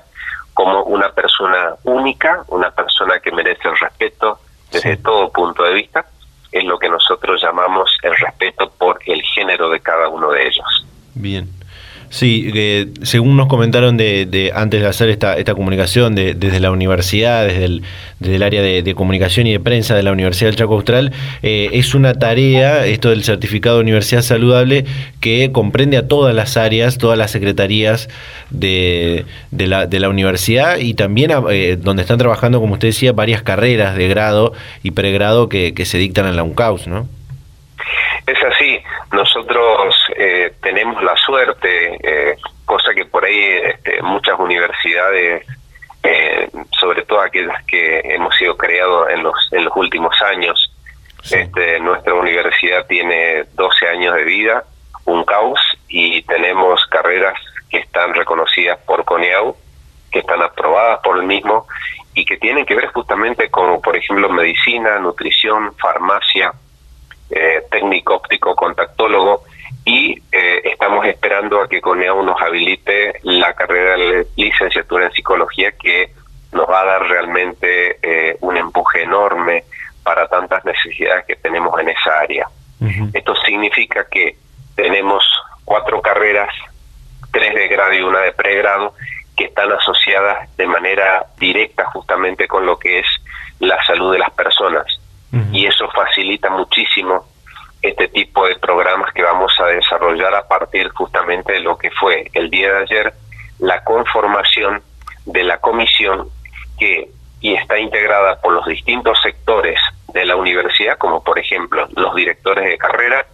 [0.53, 4.39] como una persona única, una persona que merece el respeto
[4.71, 5.03] desde sí.
[5.03, 6.05] todo punto de vista,
[6.51, 10.85] es lo que nosotros llamamos el respeto por el género de cada uno de ellos.
[11.15, 11.49] Bien.
[12.15, 16.61] Sí, eh, según nos comentaron de, de, antes de hacer esta, esta comunicación de, desde
[16.61, 20.75] la universidad, desde el, área de, comunicación y de prensa de la Universidad del Chaco
[20.75, 21.11] Austral,
[21.43, 24.85] eh, es una tarea, esto del certificado de universidad saludable,
[25.19, 28.07] que comprende a todas las áreas, todas las secretarías
[28.49, 33.97] de, la, universidad y también a, eh, donde están trabajando, como usted decía, varias carreras
[33.97, 37.09] de grado y pregrado que, que se dictan en la UNCAUS, ¿no?
[38.25, 38.79] Es así,
[39.11, 39.54] nosotros
[40.65, 45.45] tenemos la suerte, eh, cosa que por ahí este, muchas universidades,
[46.01, 46.49] eh,
[46.79, 50.73] sobre todo aquellas que hemos sido creados en los, en los últimos años,
[51.21, 51.35] sí.
[51.35, 54.63] este, nuestra universidad tiene 12 años de vida,
[55.05, 57.35] un caos, y tenemos carreras
[57.69, 59.55] que están reconocidas por CONEAU,
[60.11, 61.67] que están aprobadas por el mismo,
[62.15, 66.51] y que tienen que ver justamente con, por ejemplo, medicina, nutrición, farmacia,
[67.29, 69.43] eh, técnico óptico, contactólogo,
[69.85, 75.71] y eh, estamos esperando a que CONEAU nos habilite la carrera de licenciatura en psicología
[75.73, 76.11] que
[76.51, 79.63] nos va a dar realmente eh, un empuje enorme
[80.03, 82.47] para tantas necesidades que tenemos en esa área.
[83.13, 84.37] Esto significa que
[84.75, 85.23] tenemos
[85.63, 86.53] cuatro carreras,
[87.31, 88.93] tres de grado y una de pregrado,
[89.35, 93.07] que están asociadas de manera directa justamente con lo que es
[93.59, 94.85] la salud de las personas.
[95.51, 97.25] Y eso facilita muchísimo
[97.81, 102.29] este tipo de programas que vamos a desarrollar a partir justamente de lo que fue
[102.33, 103.13] el día de ayer
[103.59, 104.81] la conformación
[105.25, 106.29] de la comisión
[106.77, 107.09] que
[107.41, 109.79] y está integrada por los distintos sectores
[110.13, 113.25] de la universidad, como por ejemplo los directores de carrera,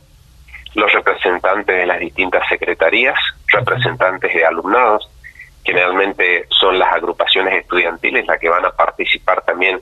[0.74, 5.10] los representantes de las distintas secretarías, representantes de alumnados,
[5.64, 9.80] generalmente son las agrupaciones estudiantiles las que van a participar también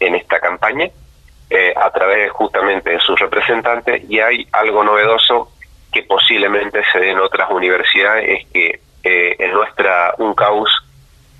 [0.00, 0.88] en esta campaña,
[1.50, 5.50] eh, a través justamente de sus representantes, y hay algo novedoso
[5.92, 10.68] que posiblemente se dé en otras universidades, es que eh, en nuestra UNCAUS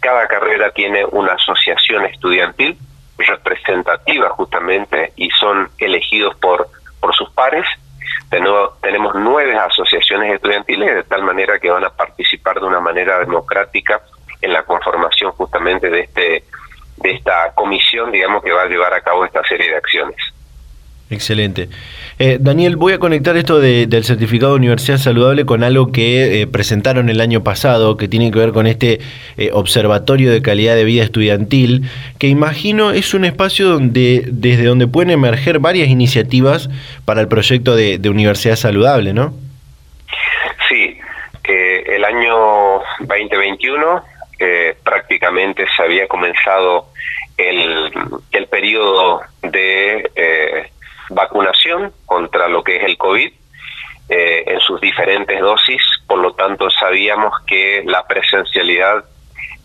[0.00, 2.78] cada carrera tiene una asociación estudiantil
[3.18, 6.68] representativa justamente y son elegidos por,
[7.00, 7.66] por sus pares.
[8.30, 13.18] Tenemos, tenemos nueve asociaciones estudiantiles de tal manera que van a participar de una manera
[13.18, 14.00] democrática
[14.40, 16.44] en la conformación justamente de este
[16.96, 20.16] de esta comisión, digamos, que va a llevar a cabo esta serie de acciones.
[21.18, 21.68] Excelente.
[22.20, 26.46] Eh, Daniel, voy a conectar esto del certificado de Universidad Saludable con algo que eh,
[26.46, 29.00] presentaron el año pasado, que tiene que ver con este
[29.36, 34.86] eh, Observatorio de Calidad de Vida Estudiantil, que imagino es un espacio donde, desde donde
[34.86, 36.70] pueden emerger varias iniciativas
[37.04, 39.34] para el proyecto de, Universidad Saludable, ¿no?
[40.68, 40.96] Sí,
[41.48, 44.02] el año 2021
[44.84, 46.86] prácticamente se había comenzado
[47.36, 47.90] el,
[48.30, 50.70] el periodo de
[51.10, 53.32] vacunación contra lo que es el COVID
[54.08, 59.04] eh, en sus diferentes dosis, por lo tanto sabíamos que la presencialidad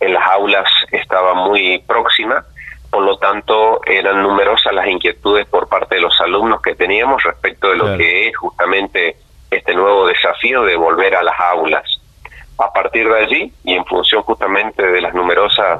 [0.00, 2.44] en las aulas estaba muy próxima,
[2.90, 7.70] por lo tanto eran numerosas las inquietudes por parte de los alumnos que teníamos respecto
[7.70, 9.16] de lo que es justamente
[9.50, 11.84] este nuevo desafío de volver a las aulas.
[12.58, 15.78] A partir de allí, y en función justamente de las numerosas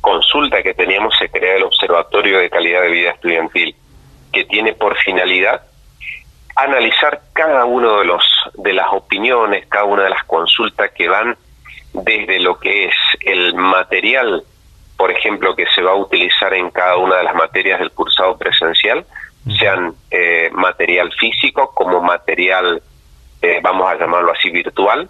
[0.00, 3.76] consultas que teníamos, se crea el Observatorio de Calidad de Vida Estudiantil
[4.32, 5.62] que tiene por finalidad
[6.56, 8.22] analizar cada uno de los
[8.54, 11.36] de las opiniones, cada una de las consultas que van
[11.92, 14.42] desde lo que es el material,
[14.96, 18.36] por ejemplo, que se va a utilizar en cada una de las materias del cursado
[18.36, 19.04] presencial,
[19.58, 22.82] sean eh, material físico como material,
[23.42, 25.08] eh, vamos a llamarlo así, virtual,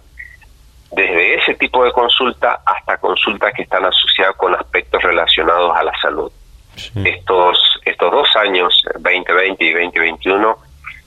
[0.91, 5.93] desde ese tipo de consulta hasta consultas que están asociadas con aspectos relacionados a la
[6.01, 6.31] salud.
[6.95, 10.57] Estos, estos dos años, 2020 y 2021,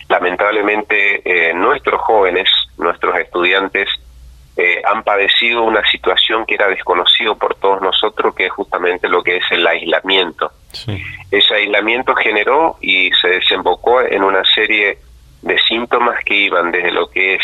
[0.09, 3.89] lamentablemente eh, nuestros jóvenes, nuestros estudiantes,
[4.57, 9.23] eh, han padecido una situación que era desconocido por todos nosotros, que es justamente lo
[9.23, 10.53] que es el aislamiento.
[11.31, 14.99] Ese aislamiento generó y se desembocó en una serie
[15.43, 17.43] de síntomas que iban desde lo que es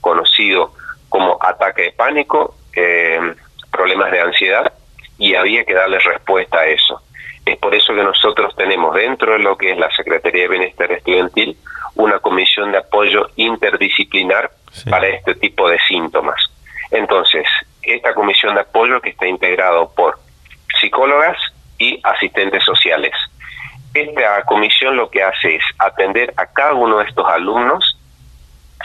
[0.00, 0.72] conocido
[1.08, 3.34] como ataque de pánico, eh,
[3.70, 4.72] problemas de ansiedad,
[5.16, 7.00] y había que darle respuesta a eso.
[7.48, 10.92] Es por eso que nosotros tenemos dentro de lo que es la Secretaría de Bienestar
[10.92, 11.56] Estudiantil
[11.94, 14.50] una comisión de apoyo interdisciplinar
[14.90, 16.38] para este tipo de síntomas.
[16.90, 17.46] Entonces,
[17.82, 20.18] esta comisión de apoyo que está integrado por
[20.78, 21.38] psicólogas
[21.78, 23.14] y asistentes sociales.
[23.94, 27.98] Esta comisión lo que hace es atender a cada uno de estos alumnos,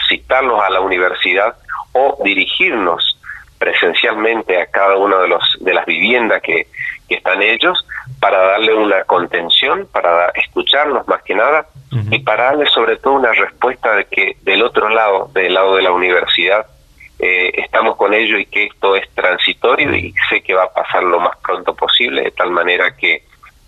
[0.08, 1.54] citarlos a la universidad
[1.92, 3.20] o dirigirnos
[3.58, 6.66] presencialmente a cada una de los de las viviendas que,
[7.06, 7.86] que están ellos
[8.24, 11.66] para darle una contención, para escucharlos más que nada
[12.10, 15.82] y para darle sobre todo una respuesta de que del otro lado, del lado de
[15.82, 16.64] la universidad,
[17.18, 21.02] eh, estamos con ellos y que esto es transitorio y sé que va a pasar
[21.02, 23.24] lo más pronto posible, de tal manera que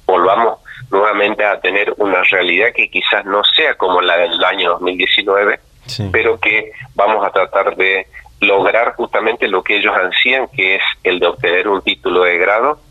[0.07, 5.61] volvamos nuevamente a tener una realidad que quizás no sea como la del año 2019,
[6.11, 8.07] pero que vamos a tratar de
[8.41, 12.86] lograr justamente lo que ellos ansían, que es el de obtener un título de grado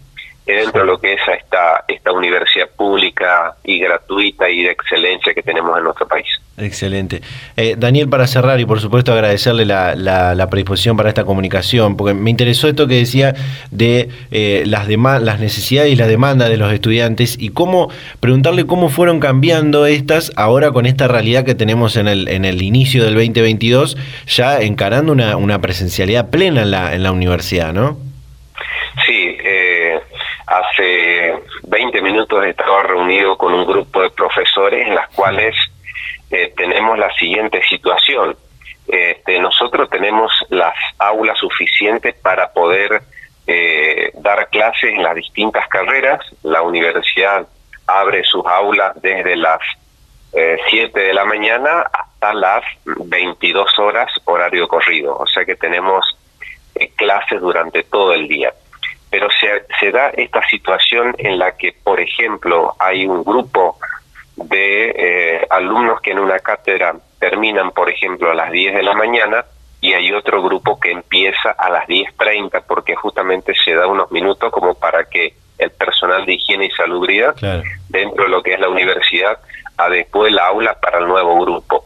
[0.53, 5.41] dentro de lo que es esta, esta universidad pública y gratuita y de excelencia que
[5.41, 6.27] tenemos en nuestro país.
[6.57, 7.21] Excelente.
[7.57, 12.13] Eh, Daniel, para cerrar y por supuesto agradecerle la, la, predisposición para esta comunicación, porque
[12.13, 13.35] me interesó esto que decía
[13.71, 17.89] de eh, las, las necesidades y las demandas de los estudiantes y cómo
[18.21, 22.61] preguntarle cómo fueron cambiando estas ahora con esta realidad que tenemos en el, en el
[22.61, 27.97] inicio del 2022, ya encarando una, una presencialidad plena en la, en la universidad, ¿no?
[29.05, 29.64] Sí, hace
[31.75, 35.53] 20 minutos estaba reunido con un grupo de profesores en las cuales
[36.31, 38.37] eh, tenemos la siguiente situación.
[38.87, 43.01] Este, nosotros tenemos las aulas suficientes para poder
[43.45, 46.21] eh, dar clases en las distintas carreras.
[46.43, 47.45] La universidad
[47.87, 49.59] abre sus aulas desde las
[50.69, 56.05] 7 de la mañana hasta las 22 horas horario corrido, o sea que tenemos
[56.97, 58.53] clases durante todo el día
[59.15, 59.47] pero se,
[59.79, 63.77] se da esta situación en la que, por ejemplo, hay un grupo
[64.35, 68.93] de eh, alumnos que en una cátedra terminan, por ejemplo, a las 10 de la
[68.93, 69.45] mañana
[69.79, 74.51] y hay otro grupo que empieza a las 10.30 porque justamente se da unos minutos
[74.51, 77.37] como para que el personal de higiene y salubridad
[77.87, 79.39] dentro de lo que es la universidad
[79.77, 81.85] adecue la aula para el nuevo grupo.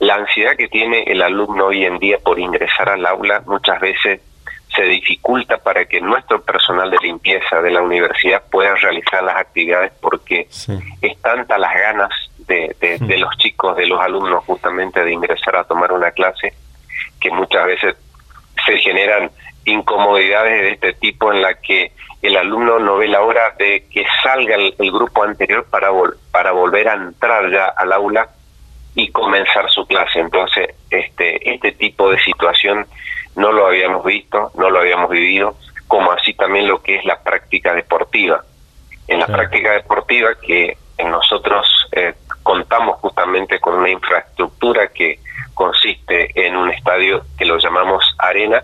[0.00, 4.22] La ansiedad que tiene el alumno hoy en día por ingresar al aula muchas veces
[4.74, 9.92] se dificulta para que nuestro personal de limpieza de la universidad pueda realizar las actividades
[10.00, 10.46] porque
[11.00, 12.10] es tanta las ganas
[12.46, 16.54] de, de, los chicos, de los alumnos justamente de ingresar a tomar una clase
[17.20, 17.96] que muchas veces
[18.64, 19.30] se generan
[19.64, 21.92] incomodidades de este tipo en la que
[22.22, 25.90] el alumno no ve la hora de que salga el, grupo anterior para,
[26.32, 28.28] para volver a entrar ya al aula
[28.94, 30.18] y comenzar su clase.
[30.18, 32.86] Entonces, este, este tipo de situación
[33.36, 35.56] no lo habíamos visto, no lo habíamos vivido,
[35.86, 38.44] como así también lo que es la práctica deportiva.
[39.06, 45.20] En la práctica deportiva que nosotros eh, contamos justamente con una infraestructura que
[45.54, 48.62] consiste en un estadio que lo llamamos arena.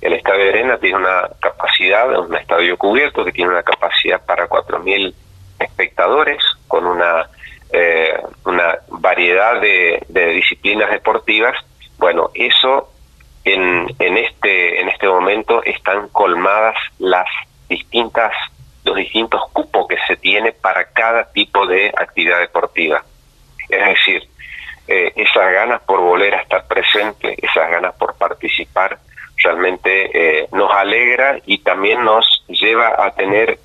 [0.00, 4.48] El estadio de arena tiene una capacidad, un estadio cubierto que tiene una capacidad para
[4.48, 5.14] 4.000
[5.58, 7.28] espectadores, con una,
[7.72, 11.54] eh, una variedad de, de disciplinas deportivas.
[11.98, 12.90] Bueno, eso
[13.54, 17.26] en, en este en este momento están colmadas las
[17.68, 18.32] distintas
[18.84, 23.02] los distintos cupos que se tiene para cada tipo de actividad deportiva.
[23.68, 24.28] Es decir
[24.86, 28.98] eh, esas ganas por volver a estar presente esas ganas por participar
[29.42, 33.58] realmente eh, nos alegra y también nos lleva a tener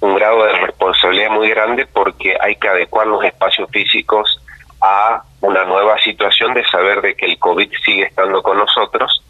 [0.00, 4.40] un grado de responsabilidad muy grande porque hay que adecuar los espacios físicos
[4.80, 9.22] a una nueva situación de saber de que el COVID sigue estando con nosotros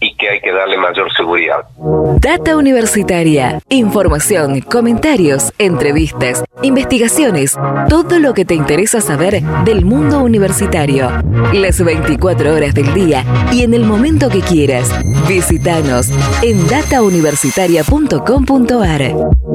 [0.00, 1.64] y que hay que darle mayor seguridad.
[2.20, 3.60] Data Universitaria.
[3.68, 7.56] Información, comentarios, entrevistas, investigaciones,
[7.88, 11.10] todo lo que te interesa saber del mundo universitario.
[11.52, 14.90] Las 24 horas del día y en el momento que quieras.
[15.28, 16.10] Visítanos
[16.42, 19.45] en datauniversitaria.com.ar.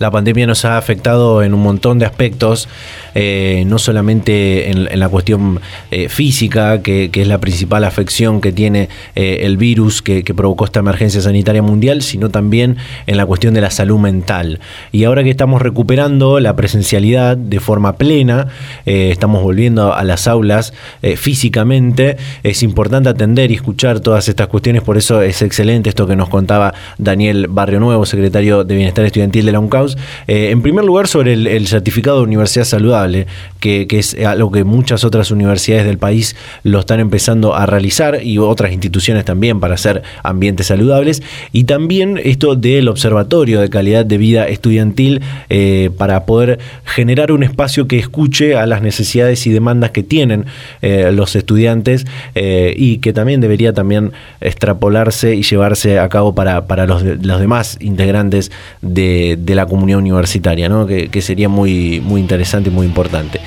[0.00, 2.70] La pandemia nos ha afectado en un montón de aspectos,
[3.14, 8.88] eh, no solamente en, la cuestión eh, física, que, es la principal afección que tiene
[9.14, 13.60] eh, el virus que, provocó esta emergencia sanitaria mundial, sino también en la cuestión de
[13.60, 14.60] la salud mental.
[14.90, 18.46] Y ahora que estamos recuperando la presencialidad de forma plena,
[18.86, 20.72] estamos volviendo a las aulas
[21.16, 26.16] físicamente, es importante atender y escuchar todas estas cuestiones, por eso es excelente esto que
[26.16, 29.89] nos contaba Daniel Barrio Nuevo, secretario de Bienestar Estudiantil de la UNCAUS,
[30.26, 33.26] eh, en primer lugar, sobre el, certificado de universidad saludable,
[33.58, 38.38] que, es algo que muchas otras universidades del país lo están empezando a realizar y
[38.38, 41.22] otras instituciones también para hacer ambientes saludables.
[41.52, 47.42] Y también esto del Observatorio de Calidad de Vida Estudiantil eh, para poder generar un
[47.42, 50.46] espacio que escuche a las necesidades y demandas que tienen
[50.82, 57.02] eh, los estudiantes y que también debería también extrapolarse y llevarse a cabo para, los,
[57.04, 60.86] demás integrantes de, de la comunidad universitaria, ¿no?
[60.86, 63.40] que, sería muy, muy interesante y muy importante.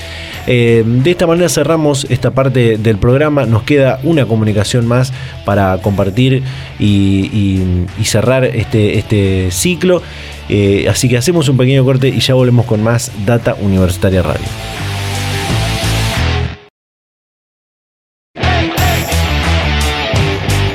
[0.46, 3.46] Eh, de esta manera cerramos esta parte del programa.
[3.46, 5.14] Nos queda una comunicación más
[5.46, 6.44] para compartir
[6.80, 7.62] y,
[8.04, 10.02] cerrar este, este ciclo.
[10.50, 14.93] Eh, así que hacemos un pequeño corte y ya volvemos con más Data Universitaria Radio.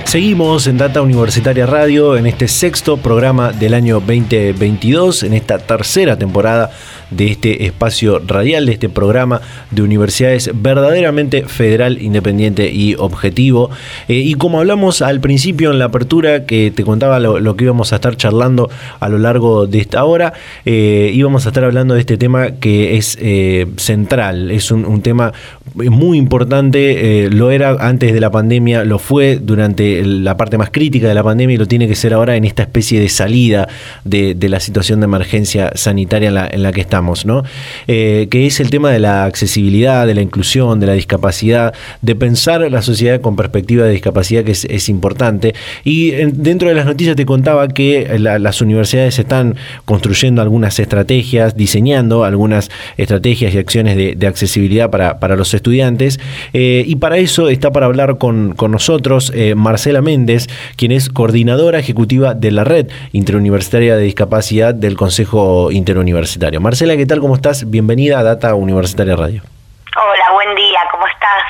[0.08, 6.16] Seguimos en Data Universitaria Radio en este sexto programa del año 2022, en esta tercera
[6.16, 6.70] temporada
[7.10, 9.40] de este espacio radial, de este programa
[9.70, 13.70] de universidades verdaderamente federal, independiente y objetivo.
[14.08, 17.92] Eh, y como hablamos al principio en la apertura, que te contaba lo, que íbamos
[17.92, 20.32] a estar charlando a lo largo de esta hora,
[20.64, 25.32] eh, íbamos a estar hablando de este tema que es eh, central, es un, tema
[25.74, 31.06] muy importante, lo era antes de la pandemia, lo fue durante la parte más crítica
[31.06, 33.68] de la pandemia y lo tiene que ser ahora en esta especie de salida
[34.04, 37.44] de, la situación de emergencia sanitaria en la, en la que estamos comenzamos, ¿no?
[37.86, 42.60] que es el tema de la accesibilidad, de la inclusión, de la discapacidad, de pensar
[42.70, 45.54] la sociedad con perspectiva de discapacidad, que es, importante.
[45.84, 52.24] Y dentro de las noticias te contaba que las universidades están construyendo algunas estrategias, diseñando
[52.24, 56.18] algunas estrategias y acciones de, accesibilidad para, para, los estudiantes.
[56.52, 60.46] y para eso está para hablar con, con nosotros Marcela Méndez,
[60.76, 66.60] quien es coordinadora ejecutiva de la Red Interuniversitaria de Discapacidad del Consejo Interuniversitario.
[66.60, 67.20] Marcela, ¿qué tal?
[67.20, 67.68] ¿Cómo estás?
[67.68, 69.42] Bienvenida a Data Universitaria Radio.
[69.94, 71.42] Hola, buen día, ¿cómo estás?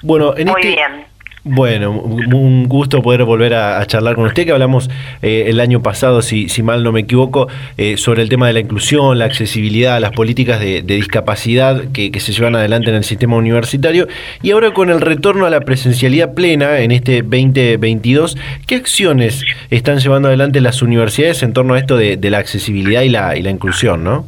[0.00, 1.06] Bueno, en Muy este bien.
[1.50, 4.90] Bueno, un gusto poder volver a, charlar con usted, que hablamos
[5.22, 8.52] eh, el año pasado, si, si, mal no me equivoco, eh, sobre el tema de
[8.52, 13.36] la inclusión, la accesibilidad, las políticas de, discapacidad que, se llevan adelante en el sistema
[13.36, 14.08] universitario.
[14.42, 18.36] Y ahora con el retorno a la presencialidad plena en este 2022,
[18.66, 23.08] ¿qué acciones están llevando adelante las universidades en torno a esto de, la accesibilidad y
[23.08, 24.26] la, y la inclusión, no?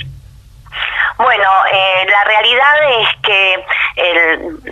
[1.22, 3.64] Bueno, eh, la realidad es que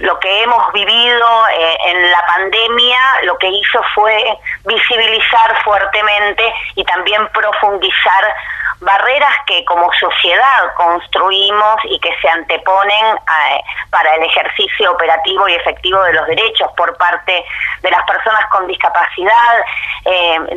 [0.01, 4.25] lo que hemos vivido eh, en la pandemia lo que hizo fue
[4.65, 6.43] visibilizar fuertemente
[6.75, 8.35] y también profundizar
[8.81, 13.61] barreras que como sociedad construimos y que se anteponen eh,
[13.91, 17.45] para el ejercicio operativo y efectivo de los derechos por parte
[17.83, 19.65] de las personas con discapacidad.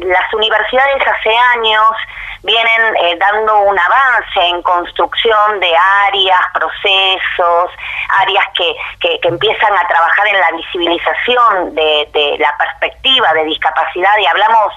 [0.01, 1.91] las universidades hace años
[2.43, 5.75] vienen eh, dando un avance en construcción de
[6.07, 7.71] áreas, procesos,
[8.19, 14.17] áreas que, que, empiezan a trabajar en la visibilización de, de la perspectiva de discapacidad
[14.17, 14.73] y hablamos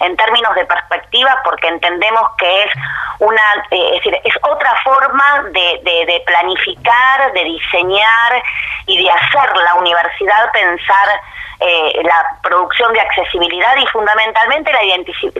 [0.00, 2.70] en términos de perspectiva porque entendemos que es
[3.18, 8.42] una eh, es decir es otra forma de, de, planificar de diseñar
[8.86, 11.20] y de hacer la universidad pensar
[11.60, 14.80] eh, la producción de accesibilidad y fundamentalmente la,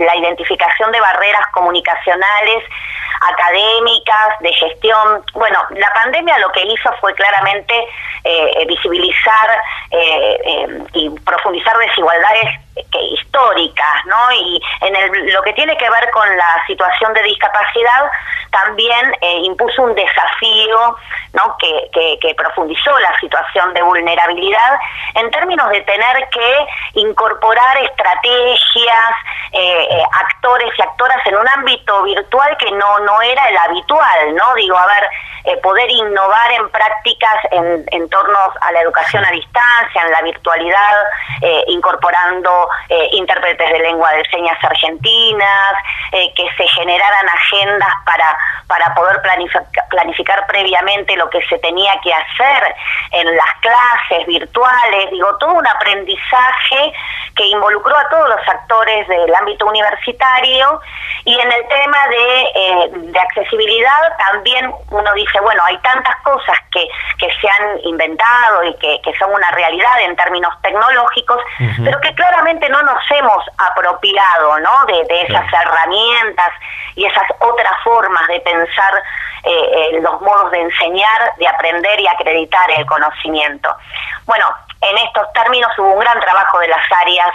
[0.05, 2.65] la identificación de barreras comunicacionales,
[3.21, 5.23] académicas, de gestión.
[5.35, 7.73] Bueno, la pandemia lo que hizo fue claramente
[8.25, 14.33] eh, visibilizar eh, y profundizar desigualdades que, históricas, ¿no?
[14.33, 18.11] Y en el, lo que tiene que ver con la situación de discapacidad,
[18.51, 20.97] también impuso un desafío,
[21.35, 21.57] ¿no?
[21.59, 24.79] Que, que, que profundizó la situación de vulnerabilidad
[25.15, 29.15] en términos de tener que incorporar estrategias,
[29.53, 34.35] eh, eh, actores y actoras en un ámbito virtual que no, no era el habitual,
[34.35, 34.55] ¿no?
[34.55, 35.09] Digo, a ver,
[35.45, 40.23] eh, poder innovar en prácticas en, en torno a la educación a distancia, en la
[40.23, 40.95] virtualidad,
[41.69, 42.68] incorporando
[43.13, 45.75] intérpretes de lengua de señas argentinas,
[46.11, 52.13] que se generaran agendas para, para poder planificar, planificar previamente lo que se tenía que
[52.13, 52.75] hacer
[53.13, 56.93] en las clases virtuales, digo, todo un aprendizaje
[57.37, 60.81] que involucró a todos los actores del ámbito universitario.
[61.25, 66.59] Y en el tema de, eh, de accesibilidad también uno dice, bueno, hay tantas cosas
[66.73, 66.89] que,
[67.19, 71.39] que se han inventado y que, que son una realidad en términos tecnológicos,
[71.85, 74.87] pero que claramente no nos hemos apropiado ¿no?
[74.87, 76.53] de, de esas herramientas
[76.95, 79.03] y esas otras formas de pensar
[79.45, 83.75] eh, eh, los modos de enseñar, de aprender y acreditar el conocimiento.
[84.27, 84.47] Bueno,
[84.81, 87.35] en estos términos hubo un gran trabajo de las áreas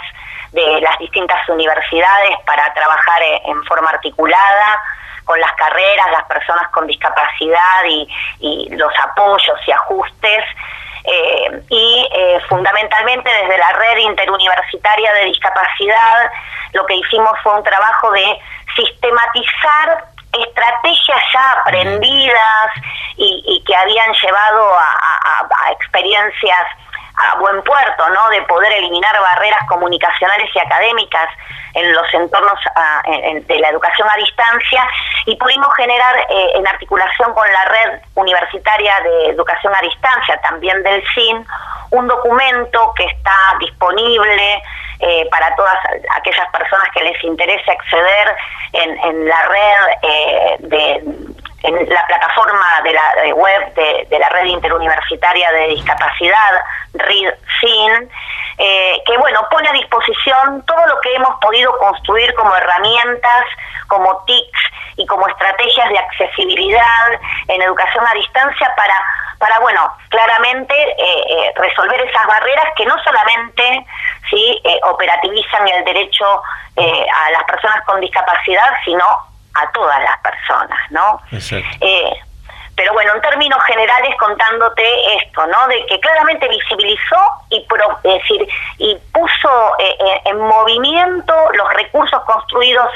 [0.52, 4.82] de las distintas universidades para trabajar eh, en forma articulada
[5.24, 10.44] con las carreras, las personas con discapacidad y, los apoyos y ajustes.
[11.68, 12.08] Y
[12.48, 16.30] fundamentalmente desde la red interuniversitaria de discapacidad
[16.72, 18.38] lo que hicimos fue un trabajo de
[18.74, 22.70] sistematizar estrategias ya aprendidas
[23.16, 26.66] y, que habían llevado a, experiencias
[27.16, 28.28] a buen puerto, ¿no?
[28.30, 31.28] De poder eliminar barreras comunicacionales y académicas
[31.74, 32.58] en los entornos
[33.46, 34.86] de la educación a distancia
[35.26, 40.82] y pudimos generar eh, en articulación con la red universitaria de educación a distancia, también
[40.82, 41.44] del CIN,
[41.90, 44.62] un documento que está disponible
[45.00, 45.76] eh, para todas
[46.16, 48.36] aquellas personas que les interese acceder
[48.72, 51.02] en, la red eh, de
[51.64, 56.62] en la plataforma de la web de, la red interuniversitaria de discapacidad
[56.92, 58.10] RIDSIN,
[58.58, 63.46] eh, que bueno pone a disposición todo lo que hemos podido construir como herramientas,
[63.88, 64.60] como TICs
[64.96, 68.94] y como estrategias de accesibilidad en educación a distancia para
[69.38, 73.86] para bueno claramente eh, resolver esas barreras que no solamente
[74.30, 76.42] sí eh, operativizan el derecho
[76.76, 79.04] eh, a las personas con discapacidad, sino
[79.54, 81.20] a todas las personas, ¿no?
[81.80, 82.12] Eh,
[82.76, 84.84] pero bueno, en términos generales contándote
[85.22, 85.68] esto, ¿no?
[85.68, 87.16] De que claramente visibilizó
[87.50, 87.64] y
[88.02, 88.48] decir
[88.78, 89.72] y puso
[90.24, 92.88] en movimiento los recursos construidos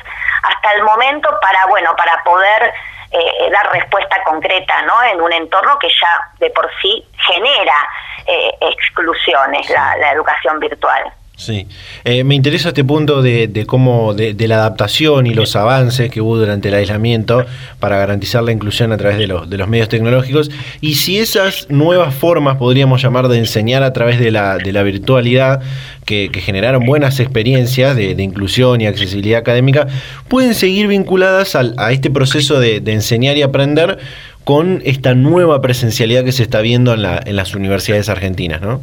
[0.42, 2.74] hasta el momento para, bueno, para poder
[3.10, 5.02] eh, dar respuesta concreta ¿no?
[5.02, 7.88] en un entorno que ya de por sí genera
[8.26, 11.10] eh, exclusiones, la, la educación virtual.
[11.38, 11.68] Sí,
[12.04, 16.36] eh, me interesa este punto de, cómo, de, la adaptación y los avances que hubo
[16.36, 17.46] durante el aislamiento
[17.78, 21.70] para garantizar la inclusión a través de los, de los medios tecnológicos y si esas
[21.70, 25.60] nuevas formas, podríamos llamar, de enseñar a través de la, de la virtualidad,
[26.04, 29.86] que, generaron buenas experiencias de, inclusión y accesibilidad académica,
[30.26, 33.98] pueden seguir vinculadas a este proceso de, enseñar y aprender
[34.42, 38.80] con esta nueva presencialidad que se está viendo en, la, en las universidades argentinas, ¿no?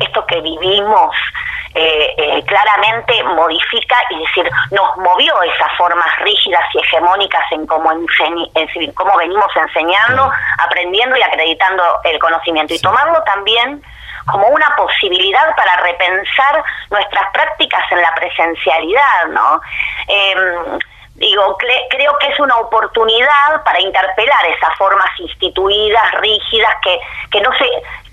[0.00, 1.14] Esto que vivimos
[1.74, 7.90] eh, eh, claramente modifica y decir, nos movió esas formas rígidas y hegemónicas en cómo,
[7.90, 12.74] en cómo venimos enseñando, aprendiendo y acreditando el conocimiento.
[12.74, 13.82] Y tomarlo también
[14.26, 19.60] como una posibilidad para repensar nuestras prácticas en la presencialidad, ¿no?
[20.08, 20.78] Em,
[21.22, 21.56] digo,
[21.88, 27.00] creo que es una oportunidad para interpelar esas formas instituidas, rígidas, que,
[27.30, 27.64] que no se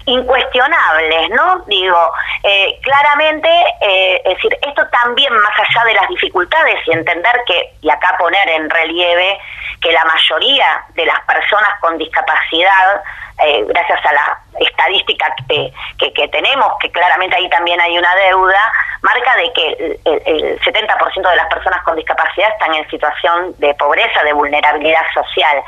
[0.06, 1.60] incuestionables, ¿no?
[1.68, 2.12] Digo,
[2.44, 3.50] eh, claramente,
[3.82, 8.16] eh, es decir, esto también más allá de las dificultades y entender que, y acá
[8.18, 9.40] poner en relieve,
[9.82, 13.04] que la mayoría de las personas con discapacidad,
[13.46, 15.74] eh, gracias a la estadística que,
[16.14, 21.30] que, tenemos, que claramente ahí también hay una deuda, marca de que el, el 70%
[21.30, 25.64] de las personas con discapacidad están en situación de pobreza, de vulnerabilidad social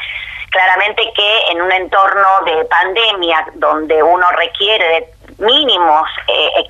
[0.52, 6.68] claramente que en un entorno de pandemia donde uno requiere de mínimos eh,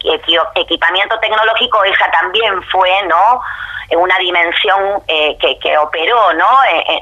[0.56, 3.42] equipamiento tecnológico, esa también fue, ¿no?
[3.98, 6.48] una dimensión eh, que, operó, ¿no?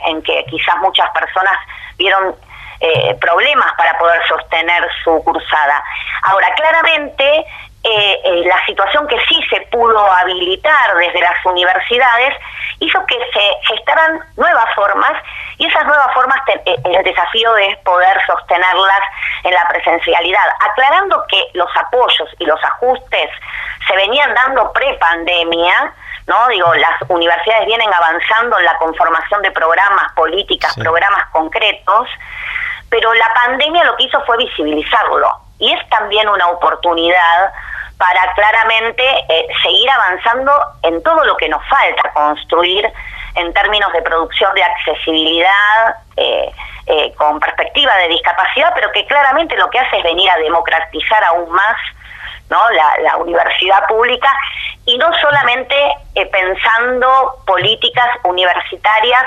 [0.07, 1.53] En, que quizás muchas personas
[1.97, 2.35] vieron
[2.79, 5.83] eh, problemas para poder sostener su cursada.
[6.23, 7.45] Ahora, claramente
[7.81, 12.35] eh, eh, la situación que sí se pudo habilitar desde las universidades
[12.79, 15.13] hizo que se gestaran nuevas formas
[15.57, 19.01] y esas nuevas formas eh, el desafío es poder sostenerlas
[19.45, 23.29] en la presencialidad, aclarando que los apoyos y los ajustes
[23.87, 25.93] se venían dando pre-pandemia,
[26.27, 26.47] ¿no?
[26.49, 32.09] Digo, las universidades vienen avanzando en la conformación de programas, políticas, programas concretos,
[32.89, 35.29] pero la pandemia lo que hizo fue visibilizarlo
[35.59, 37.53] y es también una oportunidad
[37.99, 42.89] para claramente eh, seguir avanzando en todo lo que nos falta construir
[43.35, 46.49] en términos de producción de accesibilidad eh,
[46.87, 51.23] eh, con perspectiva de discapacidad, pero que claramente lo que hace es venir a democratizar
[51.25, 51.75] aún más
[52.49, 52.57] ¿no?
[52.69, 54.31] la, universidad pública
[54.85, 55.75] y no solamente
[56.31, 59.23] pensando políticas universitarias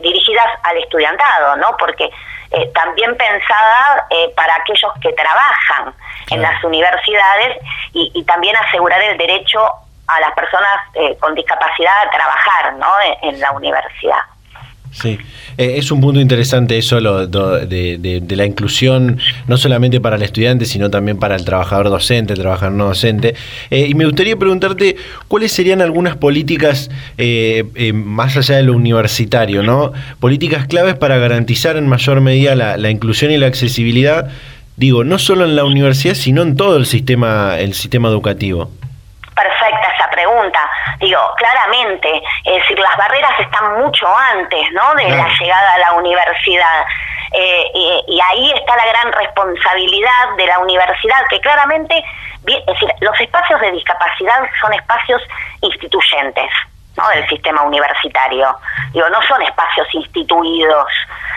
[0.00, 1.76] dirigidas al estudiantado, ¿no?
[1.76, 2.10] porque
[2.52, 5.94] eh, también pensada eh, para aquellos que trabajan
[6.30, 7.58] en las universidades
[7.92, 9.60] y, también asegurar el derecho
[10.06, 12.88] a las personas eh, con discapacidad a trabajar ¿no?
[13.22, 14.22] en la universidad.
[14.92, 15.16] Sí,
[15.56, 19.18] eh, es un punto interesante eso lo, de, la inclusión,
[19.48, 23.34] no solamente para el estudiante, sino también para el trabajador docente, el trabajador no docente.
[23.70, 24.96] Eh, y me gustaría preguntarte
[25.28, 29.92] cuáles serían algunas políticas eh, más allá de lo universitario, ¿no?
[30.20, 34.30] Políticas claves para garantizar en mayor medida la, la inclusión y la accesibilidad,
[34.76, 38.70] digo, no solo en la universidad, sino en todo el sistema, el sistema educativo.
[40.98, 44.94] Digo, claramente, es decir, las barreras están mucho antes, ¿no?
[44.94, 46.86] De la llegada a la universidad.
[47.32, 52.04] Eh, y, ahí está la gran responsabilidad de la universidad, que claramente,
[52.46, 55.22] es decir, los espacios de discapacidad son espacios
[55.62, 56.50] instituyentes.
[56.96, 57.08] ¿No?
[57.08, 58.56] del sistema universitario.
[58.92, 60.86] Digo, no son espacios instituidos.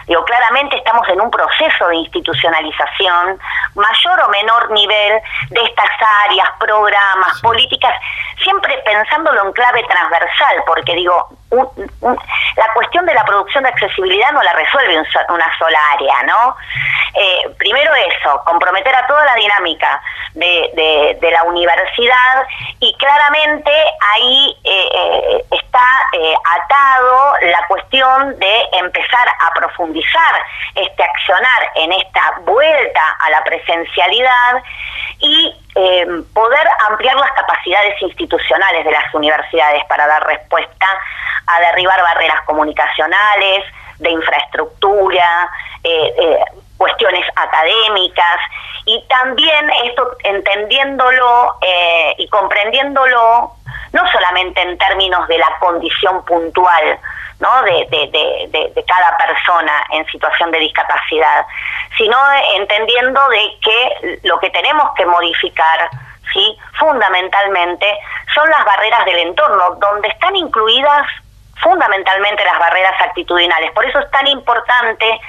[0.08, 3.40] Digo, claramente estamos en un proceso de institucionalización,
[3.74, 5.90] mayor o menor nivel, de estas
[6.26, 7.94] áreas, programas, políticas,
[8.44, 14.44] siempre pensándolo en clave transversal, porque digo, la cuestión de la producción de accesibilidad no
[14.44, 16.56] la resuelve una sola área, ¿no?
[17.18, 20.02] Eh, primero eso, comprometer a toda la dinámica
[20.34, 22.48] de, la universidad
[22.80, 23.72] y claramente
[24.14, 25.80] ahí eh, eh, está
[26.14, 30.44] atado la cuestión de empezar a profundizar
[30.76, 34.64] este accionar en esta vuelta a la presencialidad
[35.20, 35.54] y
[36.34, 40.88] poder ampliar las capacidades institucionales de las universidades para dar respuesta
[41.56, 43.64] a derribar barreras comunicacionales,
[44.00, 45.50] de infraestructura,
[45.84, 46.40] eh, eh,
[46.78, 48.40] cuestiones académicas
[48.86, 53.52] y también esto entendiéndolo eh, y comprendiéndolo
[53.94, 57.00] no solamente en términos de la condición puntual
[57.40, 57.64] ¿no?
[57.64, 61.46] de, de, de, cada persona en situación de discapacidad,
[61.98, 62.18] sino
[62.56, 65.90] entendiendo de que lo que tenemos que modificar
[66.34, 66.58] ¿sí?
[66.78, 67.88] fundamentalmente,
[68.34, 71.08] son las barreras del entorno, donde están incluidas
[71.62, 73.72] fundamentalmente las barreras actitudinales.
[73.72, 75.20] Por eso es tan importante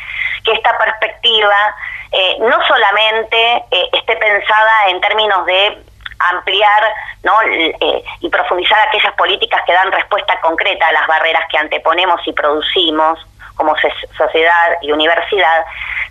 [0.45, 1.75] que esta perspectiva
[2.13, 5.85] eh, no solamente eh, esté pensada en términos de
[6.19, 7.33] ampliar ¿no?
[7.43, 12.33] Eh, y profundizar aquellas políticas que dan respuesta concreta a las barreras que anteponemos y
[12.33, 13.19] producimos
[13.57, 13.75] como
[14.17, 15.65] sociedad y universidad,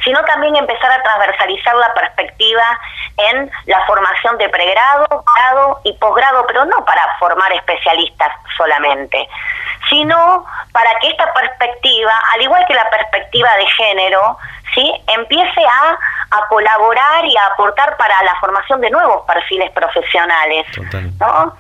[0.04, 2.80] sino también empezar a transversalizar la perspectiva
[3.18, 9.28] en la formación de pregrado, grado y posgrado, pero no para formar especialistas solamente,
[9.90, 14.38] sino para que esta perspectiva, al igual que la perspectiva de género,
[14.74, 14.92] ¿sí?
[15.08, 15.98] empiece a,
[16.38, 20.66] a colaborar y a aportar para la formación de nuevos perfiles profesionales.
[21.20, 21.56] ¿no?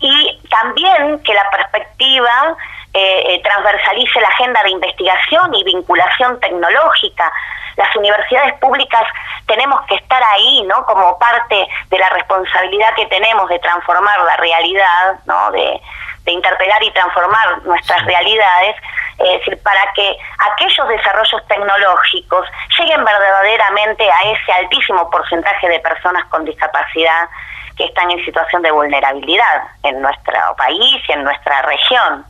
[0.00, 2.56] Y también que la perspectiva
[2.98, 7.32] eh, eh, transversalice la agenda de investigación y vinculación tecnológica.
[7.76, 9.04] Las universidades públicas
[9.46, 10.84] tenemos que estar ahí, ¿no?
[10.84, 15.52] Como parte de la responsabilidad que tenemos de transformar la realidad, ¿no?
[15.52, 15.80] De,
[16.24, 18.74] de interpelar y transformar nuestras realidades,
[19.18, 20.18] es decir, para que
[20.52, 22.48] aquellos desarrollos tecnológicos
[22.80, 27.28] lleguen verdaderamente a ese altísimo porcentaje de personas con discapacidad
[27.76, 32.24] que están en situación de vulnerabilidad en nuestro país y en nuestra región.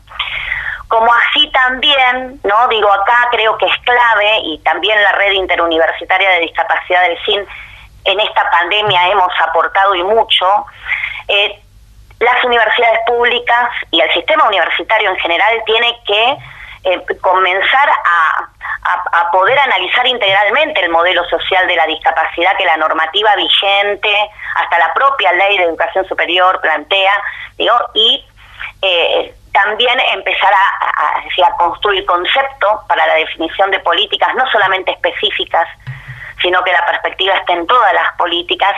[0.88, 6.30] Como así también, no digo acá creo que es clave y también la red interuniversitaria
[6.30, 7.46] de discapacidad del CIN
[8.04, 10.46] en esta pandemia hemos aportado y mucho.
[11.28, 11.60] Eh,
[12.20, 16.36] las universidades públicas y el sistema universitario en general tiene que
[16.84, 18.48] eh, comenzar a,
[19.30, 24.10] poder analizar integralmente el modelo social de la discapacidad que la normativa vigente,
[24.54, 27.12] hasta la propia ley de educación superior plantea,
[27.58, 28.24] digo, y
[28.80, 35.68] eh, también empezar a, a, construir conceptos para la definición de políticas, no solamente específicas,
[36.40, 38.74] sino que la perspectiva esté en todas las políticas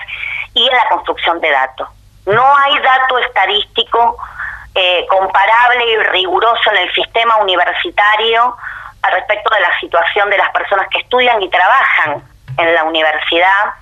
[0.55, 1.89] y en la construcción de datos.
[2.27, 4.17] No hay dato estadístico
[4.75, 8.57] eh, comparable y riguroso en el sistema universitario
[9.03, 12.23] respecto de la situación de las personas que estudian y trabajan
[12.61, 13.75] en la universidad.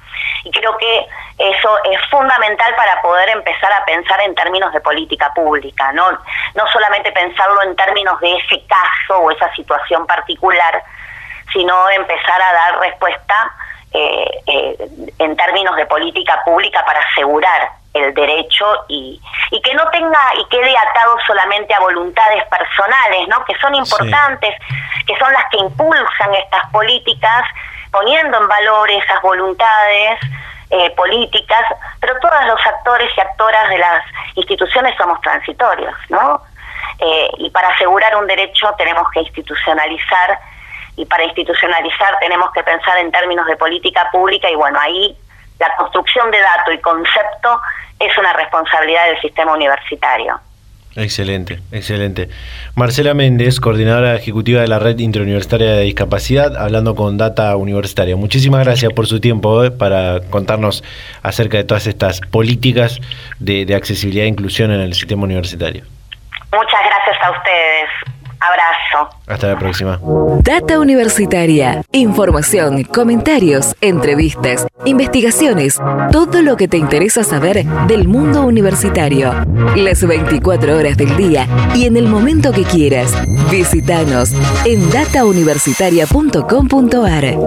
[0.44, 1.06] Y creo que
[1.38, 6.10] eso es fundamental para poder empezar a pensar en términos de política pública, no,
[6.54, 10.82] no solamente pensarlo en términos de ese caso o esa situación particular,
[11.52, 13.52] sino empezar a dar respuesta
[13.92, 14.76] eh, eh,
[15.18, 19.20] en términos de política pública para asegurar el derecho y,
[19.50, 23.44] y que no tenga y quede atado solamente a voluntades personales, ¿no?
[23.44, 24.54] que son importantes,
[25.06, 27.44] que son las que impulsan estas políticas,
[27.90, 30.18] poniendo en valor esas voluntades
[30.70, 31.64] eh, políticas,
[32.00, 36.42] pero todos los actores y actoras de las instituciones somos transitorios, ¿no?
[36.98, 40.38] Eh, y para asegurar un derecho tenemos que institucionalizar
[40.96, 45.16] y para institucionalizar tenemos que pensar en términos de política pública y bueno, ahí
[45.58, 47.60] la construcción de dato y concepto
[47.98, 50.40] es una responsabilidad del sistema universitario.
[50.98, 52.28] Excelente, excelente.
[52.74, 58.16] Marcela Méndez, coordinadora ejecutiva de la Red Interuniversitaria de Discapacidad, hablando con Data Universitaria.
[58.16, 60.82] Muchísimas gracias por su tiempo eh, para contarnos
[61.22, 62.98] acerca de todas estas políticas
[63.38, 65.84] de, de accesibilidad e inclusión en el sistema universitario.
[66.52, 68.17] Muchas gracias a ustedes.
[68.40, 69.10] Abrazo.
[69.26, 70.00] Hasta la próxima.
[70.42, 71.82] Data Universitaria.
[71.92, 75.80] Información, comentarios, entrevistas, investigaciones.
[76.12, 79.32] Todo lo que te interesa saber del mundo universitario.
[79.76, 83.12] Las 24 horas del día y en el momento que quieras.
[83.50, 84.32] Visítanos
[84.64, 87.38] en datauniversitaria.com.ar.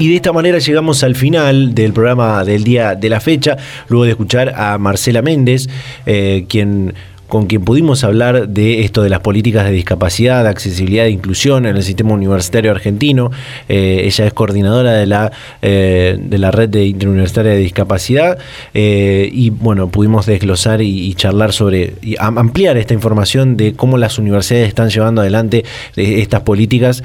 [0.00, 3.58] Y de esta manera llegamos al final del programa del día de la fecha,
[3.88, 5.68] luego de escuchar a Marcela Méndez,
[6.06, 6.94] eh, quien
[7.30, 11.76] con quien pudimos hablar de esto de las políticas de discapacidad, accesibilidad e inclusión en
[11.76, 13.30] el sistema universitario argentino.
[13.68, 18.38] Eh, ella es coordinadora de la, eh, de la red de interuniversitaria de discapacidad
[18.74, 24.18] eh, y bueno, pudimos desglosar y, charlar sobre y ampliar esta información de cómo las
[24.18, 25.64] universidades están llevando adelante
[25.96, 27.04] estas políticas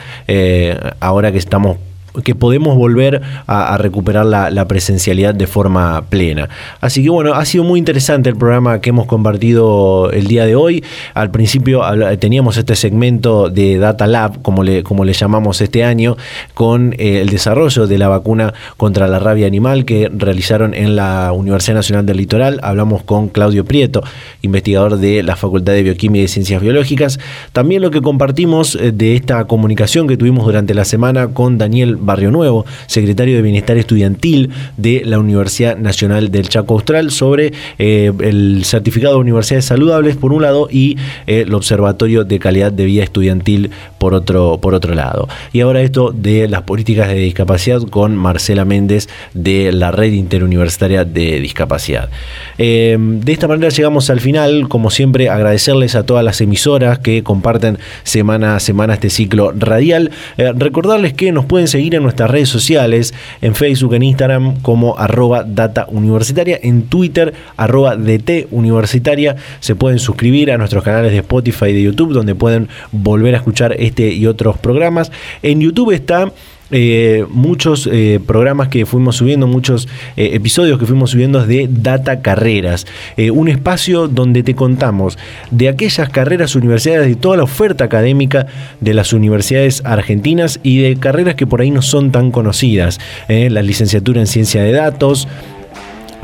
[0.99, 1.77] ahora que estamos
[2.23, 6.49] que podemos volver a, recuperar la, presencialidad de forma plena.
[6.81, 10.55] Así que bueno, ha sido muy interesante el programa que hemos compartido el día de
[10.55, 10.83] hoy.
[11.13, 11.81] Al principio
[12.19, 16.17] teníamos este segmento de Data Lab, como le, como le llamamos este año,
[16.53, 21.31] con eh, el desarrollo de la vacuna contra la rabia animal que realizaron en la
[21.31, 22.59] Universidad Nacional del Litoral.
[22.63, 24.03] Hablamos con Claudio Prieto,
[24.41, 27.19] investigador de la Facultad de Bioquímica y Ciencias Biológicas.
[27.51, 31.97] También lo que compartimos eh, de esta comunicación que tuvimos durante la semana con Daniel
[32.05, 38.11] Barrio Nuevo, secretario de Bienestar Estudiantil de la Universidad Nacional del Chaco Austral, sobre eh,
[38.19, 40.97] el certificado de universidades saludables por un lado y
[41.27, 45.27] eh, el Observatorio de Calidad de Vida Estudiantil por otro, por otro lado.
[45.51, 51.05] Y ahora esto de las políticas de discapacidad con Marcela Méndez de la Red Interuniversitaria
[51.05, 52.09] de Discapacidad.
[52.57, 57.23] Eh, de esta manera llegamos al final, como siempre agradecerles a todas las emisoras que
[57.23, 60.11] comparten semana a semana este ciclo radial.
[60.37, 65.43] Recordarles que nos pueden seguir en nuestras redes sociales, en Facebook, en Instagram como arroba
[65.43, 69.35] data universitaria, en Twitter arroba DT universitaria.
[69.59, 73.37] Se pueden suscribir a nuestros canales de Spotify y de YouTube donde pueden volver a
[73.37, 75.11] escuchar este y otros programas.
[75.41, 76.31] En YouTube está
[76.71, 79.87] eh, muchos eh, programas que fuimos subiendo, muchos
[80.17, 82.87] eh, episodios que fuimos subiendo de Data Carreras,
[83.31, 85.17] un espacio donde te contamos
[85.51, 88.47] de aquellas carreras universitarias, de toda la oferta académica
[88.81, 93.61] de las universidades argentinas y de carreras que por ahí no son tan conocidas, la
[93.61, 95.27] licenciatura en ciencia de datos,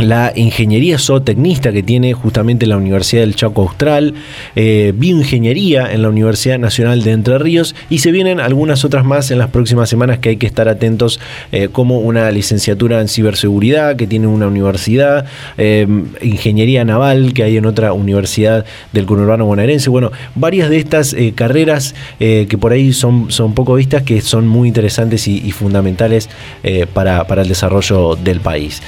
[0.10, 4.14] la ingeniería zootecnista que tiene justamente la Universidad del Chaco Austral,
[4.56, 9.32] eh, bioingeniería en la Universidad Nacional de Entre Ríos y se vienen algunas otras más
[9.32, 11.20] en las próximas semanas que hay que estar atentos
[11.52, 15.26] eh, como una licenciatura en ciberseguridad que tiene una universidad,
[15.58, 15.88] eh,
[16.22, 21.96] ingeniería naval que hay en otra universidad del conurbano bonaerense, bueno, varias de estas carreras
[22.20, 26.30] que por ahí son, son poco vistas que son muy interesantes y, fundamentales
[26.94, 28.82] para, para, el desarrollo del país.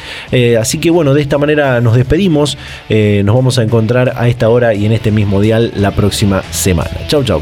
[0.60, 2.58] así que bueno, bueno, de esta manera nos despedimos.
[2.88, 6.44] Eh, nos vamos a encontrar a esta hora y en este mismo dial la próxima
[6.50, 6.92] semana.
[7.10, 7.42] Chau, chau.